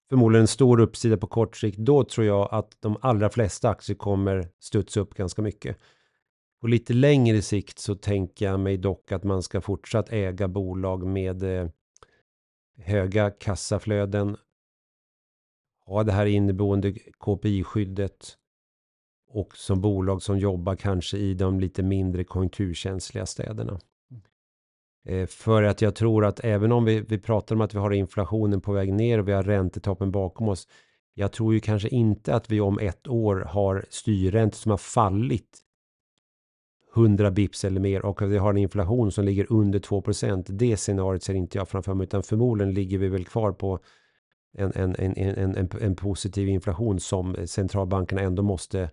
[0.10, 3.96] förmodligen en stor uppsida på kort sikt, då tror jag att de allra flesta aktier
[3.96, 5.78] kommer studsa upp ganska mycket.
[6.62, 11.06] På lite längre sikt så tänker jag mig dock att man ska fortsatt äga bolag
[11.08, 11.70] med eh,
[12.78, 14.38] höga kassaflöden,
[15.86, 18.38] ha det här inneboende KPI-skyddet
[19.28, 23.80] och som bolag som jobbar kanske i de lite mindre konjunkturkänsliga städerna.
[25.06, 27.92] Eh, för att jag tror att även om vi, vi pratar om att vi har
[27.92, 30.68] inflationen på väg ner och vi har räntetoppen bakom oss.
[31.14, 35.62] Jag tror ju kanske inte att vi om ett år har styrräntor som har fallit
[36.96, 40.78] 100 bips eller mer och att vi har en inflation som ligger under 2% Det
[40.78, 43.80] scenariot ser inte jag framför mig utan förmodligen ligger vi väl kvar på
[44.58, 48.90] en, en, en, en, en, en positiv inflation som centralbankerna ändå måste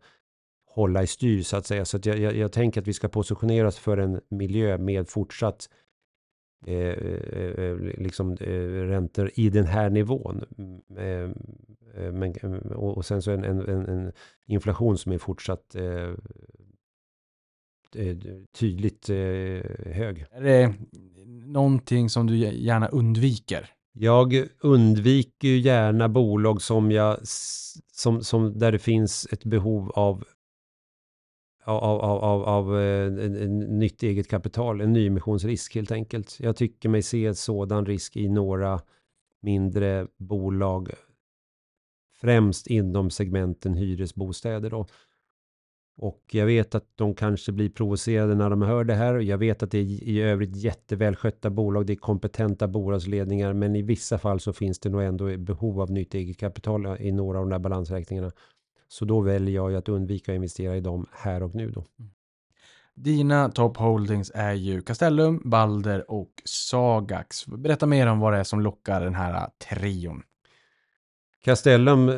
[0.66, 1.84] hålla i styr så att säga.
[1.84, 5.08] Så att jag, jag, jag tänker att vi ska positionera oss för en miljö med
[5.08, 5.68] fortsatt
[6.66, 10.44] eh, eh, liksom eh, räntor i den här nivån.
[10.58, 12.34] Mm, eh, men,
[12.72, 14.12] och, och sen så en, en, en,
[14.46, 15.76] inflation som är fortsatt
[18.58, 19.08] tydligt
[19.86, 20.26] hög.
[20.30, 20.74] Är det
[21.46, 23.70] någonting som du gärna undviker?
[23.92, 27.18] Jag undviker ju gärna bolag som jag,
[27.92, 30.24] som, som, där det finns ett behov av
[31.64, 36.40] av, av, av, av eh, en, en nytt eget kapital, en nyemissionsrisk helt enkelt.
[36.40, 38.80] Jag tycker mig se en sådan risk i några
[39.42, 40.90] mindre bolag,
[42.20, 44.86] främst inom segmenten hyresbostäder då.
[45.96, 49.14] Och jag vet att de kanske blir provocerade när de hör det här.
[49.14, 53.82] Jag vet att det är i övrigt jättevälskötta bolag, det är kompetenta bolagsledningar, men i
[53.82, 57.38] vissa fall så finns det nog ändå behov av nytt eget kapital eh, i några
[57.38, 58.32] av de där balansräkningarna.
[58.92, 61.84] Så då väljer jag ju att undvika att investera i dem här och nu då.
[62.94, 67.46] Dina top holdings är ju Castellum, Balder och Sagax.
[67.46, 70.22] Berätta mer om vad det är som lockar den här trion.
[71.44, 72.08] Castellum,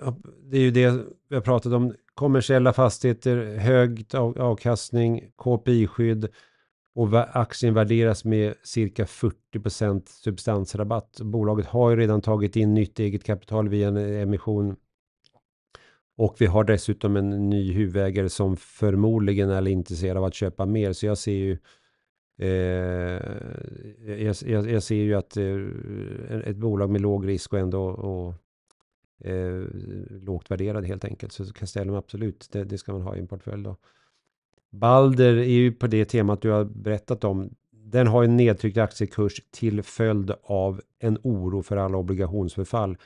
[0.00, 0.16] ja,
[0.50, 1.94] det är ju det vi har pratat om.
[2.14, 6.28] Kommersiella fastigheter, hög av- avkastning, KPI-skydd
[6.94, 11.20] och aktien värderas med cirka 40% substansrabatt.
[11.20, 14.76] Bolaget har ju redan tagit in nytt eget kapital via en emission.
[16.20, 20.92] Och vi har dessutom en ny huvudägare som förmodligen är intresserad av att köpa mer.
[20.92, 21.58] Så jag ser ju
[22.42, 23.20] Eh,
[24.06, 25.56] jag, jag, jag ser ju att eh,
[26.44, 28.34] ett bolag med låg risk och ändå och,
[29.28, 29.64] eh,
[30.10, 31.32] lågt värderad helt enkelt.
[31.32, 33.76] Så Castellum absolut, det, det ska man ha i en portfölj då.
[34.70, 37.54] Balder är ju på det temat du har berättat om.
[37.70, 42.96] Den har en nedtryckt aktiekurs till följd av en oro för alla obligationsförfall.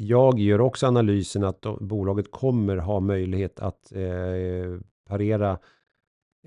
[0.00, 5.58] Jag gör också analysen att bolaget kommer ha möjlighet att eh, parera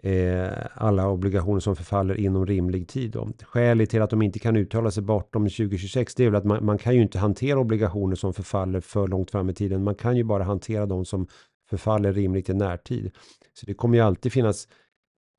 [0.03, 3.11] eh, alla obligationer som förfaller inom rimlig tid.
[3.11, 3.29] Då.
[3.43, 6.65] Skälet till att de inte kan uttala sig bortom 2026 det är väl att man,
[6.65, 9.83] man kan ju inte hantera obligationer som förfaller för långt fram i tiden.
[9.83, 11.27] Man kan ju bara hantera de som
[11.69, 13.11] förfaller rimligt i närtid.
[13.53, 14.67] Så det kommer ju alltid finnas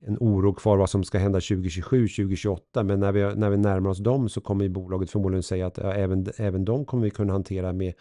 [0.07, 2.83] en oro kvar vad som ska hända 2027, 2028.
[2.83, 5.79] Men när vi, när vi närmar oss dem så kommer ju bolaget förmodligen säga att
[5.79, 7.95] ja, även, även de kommer vi kunna hantera med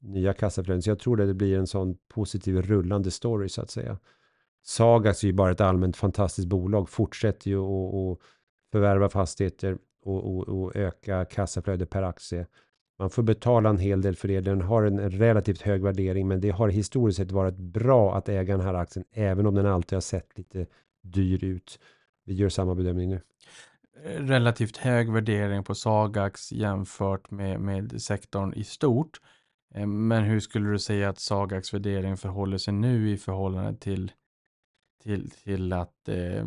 [0.00, 0.82] nya kassaflöden.
[0.82, 3.98] Så jag tror det blir en sån positiv rullande story så att säga.
[4.62, 8.18] Sagas är ju bara ett allmänt fantastiskt bolag, fortsätter ju att
[8.72, 12.46] förvärva fastigheter och, och, och öka kassaflöde per aktie.
[12.98, 14.40] Man får betala en hel del för det.
[14.40, 18.56] Den har en relativt hög värdering, men det har historiskt sett varit bra att äga
[18.56, 20.66] den här aktien, även om den alltid har sett lite
[21.02, 21.78] dyr ut.
[22.24, 23.20] Vi gör samma bedömning nu.
[24.04, 29.20] Relativt hög värdering på Sagax jämfört med, med sektorn i stort.
[29.74, 34.12] Eh, Men hur skulle du säga att Sagax värdering förhåller sig nu i förhållande till,
[35.02, 36.46] till, till att eh,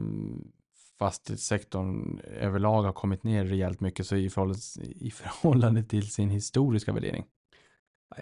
[0.99, 6.93] fastighetssektorn överlag har kommit ner rejält mycket så i förhållande, i förhållande till sin historiska
[6.93, 7.26] värdering?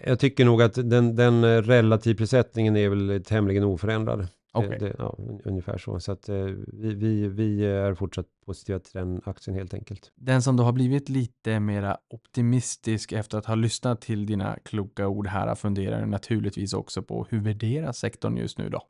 [0.06, 4.28] Jag tycker nog att den, den relativprissättningen är väl tämligen oförändrad.
[4.52, 4.80] Okej.
[4.80, 6.00] Det, ja, un- ungefär så.
[6.00, 10.12] Så att eh, vi, vi, vi är fortsatt positiva till den aktien helt enkelt.
[10.16, 15.08] Den som då har blivit lite mera optimistisk efter att ha lyssnat till dina kloka
[15.08, 18.82] ord här funderar naturligtvis också på hur värderas sektorn just nu då?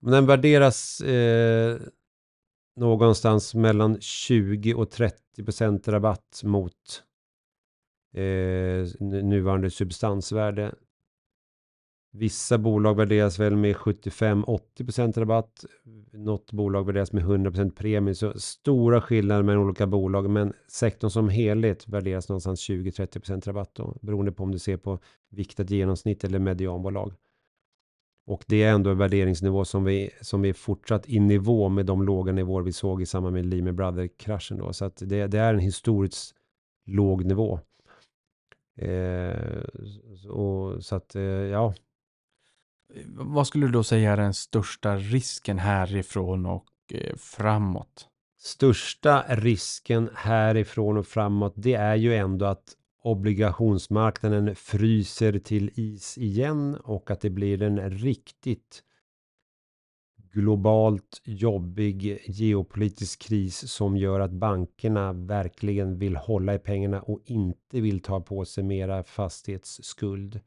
[0.00, 1.78] Den värderas eh,
[2.76, 7.02] någonstans mellan 20 och 30 procent rabatt mot
[8.14, 8.22] eh,
[9.00, 10.74] nu- nuvarande substansvärde.
[12.16, 15.64] Vissa bolag värderas väl med 75-80 procent rabatt.
[16.12, 18.14] Något bolag värderas med 100 procent premie.
[18.14, 20.30] Så stora skillnader mellan olika bolag.
[20.30, 23.74] Men sektorn som helhet värderas någonstans 20-30 procent rabatt.
[23.74, 24.98] Då, beroende på om du ser på
[25.30, 27.12] viktat genomsnitt eller medianbolag.
[28.26, 31.86] Och det är ändå en värderingsnivå som vi, som vi är fortsatt i nivå med
[31.86, 34.58] de låga nivåer vi såg i samband med Lehman Brothers-kraschen.
[34.58, 34.72] Då.
[34.72, 36.34] Så att det, det är en historiskt
[36.86, 37.60] låg nivå.
[38.76, 39.62] Eh,
[40.28, 41.74] och, så att, eh, ja,
[43.06, 48.08] vad skulle du då säga är den största risken härifrån och eh, framåt?
[48.44, 56.76] största risken härifrån och framåt, det är ju ändå att obligationsmarknaden fryser till is igen
[56.76, 58.82] och att det blir en riktigt
[60.32, 67.80] globalt jobbig geopolitisk kris som gör att bankerna verkligen vill hålla i pengarna och inte
[67.80, 70.40] vill ta på sig mera fastighetsskuld.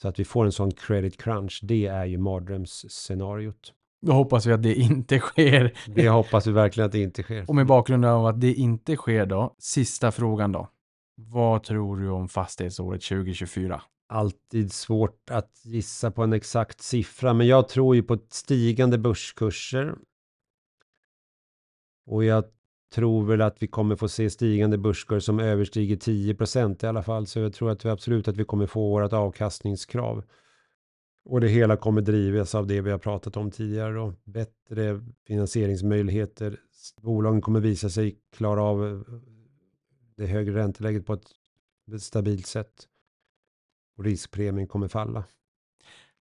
[0.00, 3.72] Så att vi får en sån credit crunch, det är ju mardrömsscenariot.
[4.02, 5.78] Då hoppas vi att det inte sker.
[5.86, 7.44] Det hoppas vi verkligen att det inte sker.
[7.48, 10.68] Och med bakgrund av att det inte sker då, sista frågan då.
[11.16, 13.82] Vad tror du om fastighetsåret 2024?
[14.08, 19.94] alltid svårt att gissa på en exakt siffra, men jag tror ju på stigande börskurser.
[22.06, 22.44] Och jag
[22.94, 27.26] tror väl att vi kommer få se stigande börskurs som överstiger 10% i alla fall.
[27.26, 30.24] Så jag tror att vi absolut att vi kommer få vårt avkastningskrav.
[31.24, 34.14] Och det hela kommer drivas av det vi har pratat om tidigare då.
[34.24, 36.60] Bättre finansieringsmöjligheter.
[37.02, 39.00] Bolagen kommer visa sig klara av eh,
[40.16, 42.88] det högre ränteläget på ett stabilt sätt.
[43.96, 45.24] Och riskpremien kommer falla.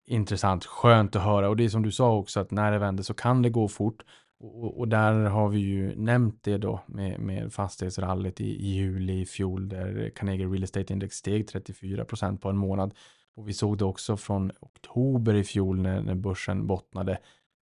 [0.06, 1.48] Intressant, skönt att höra.
[1.48, 3.68] Och det är som du sa också att när det vänder så kan det gå
[3.68, 4.04] fort.
[4.38, 9.20] Och, och där har vi ju nämnt det då med, med fastighetsrallyt i, i juli
[9.20, 12.94] i fjol där Carnegie Real Estate Index steg 34 procent på en månad.
[13.36, 17.18] Och vi såg det också från oktober i fjol när, när börsen bottnade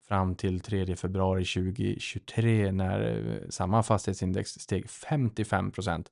[0.09, 6.11] fram till 3 februari 2023 när eh, samma fastighetsindex steg 55 procent.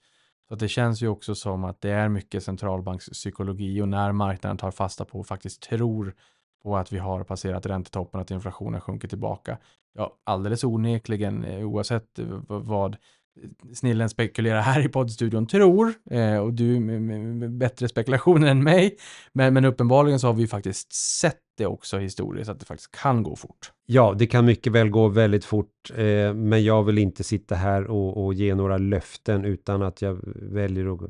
[0.49, 4.71] Så det känns ju också som att det är mycket centralbankspsykologi och när marknaden tar
[4.71, 6.15] fasta på och faktiskt tror
[6.63, 9.59] på att vi har passerat räntetoppen, att inflationen sjunker tillbaka.
[9.95, 16.37] Ja, alldeles onekligen, eh, oavsett eh, vad eh, snillen spekulerar här i poddstudion tror, eh,
[16.37, 18.97] och du med, med, bättre spekulationer än mig,
[19.33, 23.23] men, men uppenbarligen så har vi faktiskt sett det också historiskt, att det faktiskt kan
[23.23, 23.73] gå fort.
[23.87, 27.87] Ja, det kan mycket väl gå väldigt fort, eh, men jag vill inte sitta här
[27.87, 31.01] och, och ge några löften utan att jag väljer att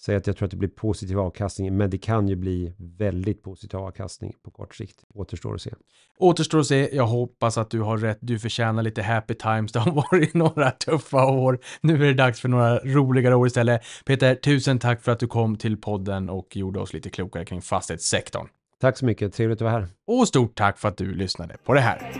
[0.00, 3.42] säga att jag tror att det blir positiv avkastning, men det kan ju bli väldigt
[3.42, 5.04] positiv avkastning på kort sikt.
[5.14, 5.70] Återstår att se.
[6.18, 6.96] Återstår att se.
[6.96, 8.18] Jag hoppas att du har rätt.
[8.20, 9.72] Du förtjänar lite happy times.
[9.72, 11.58] Det har varit några tuffa år.
[11.80, 13.82] Nu är det dags för några roligare år istället.
[14.04, 17.62] Peter, tusen tack för att du kom till podden och gjorde oss lite klokare kring
[17.62, 18.48] fastighetssektorn.
[18.80, 19.34] Tack så mycket.
[19.34, 19.88] Trevligt att vara här.
[20.06, 22.12] Och stort tack för att du lyssnade på det här.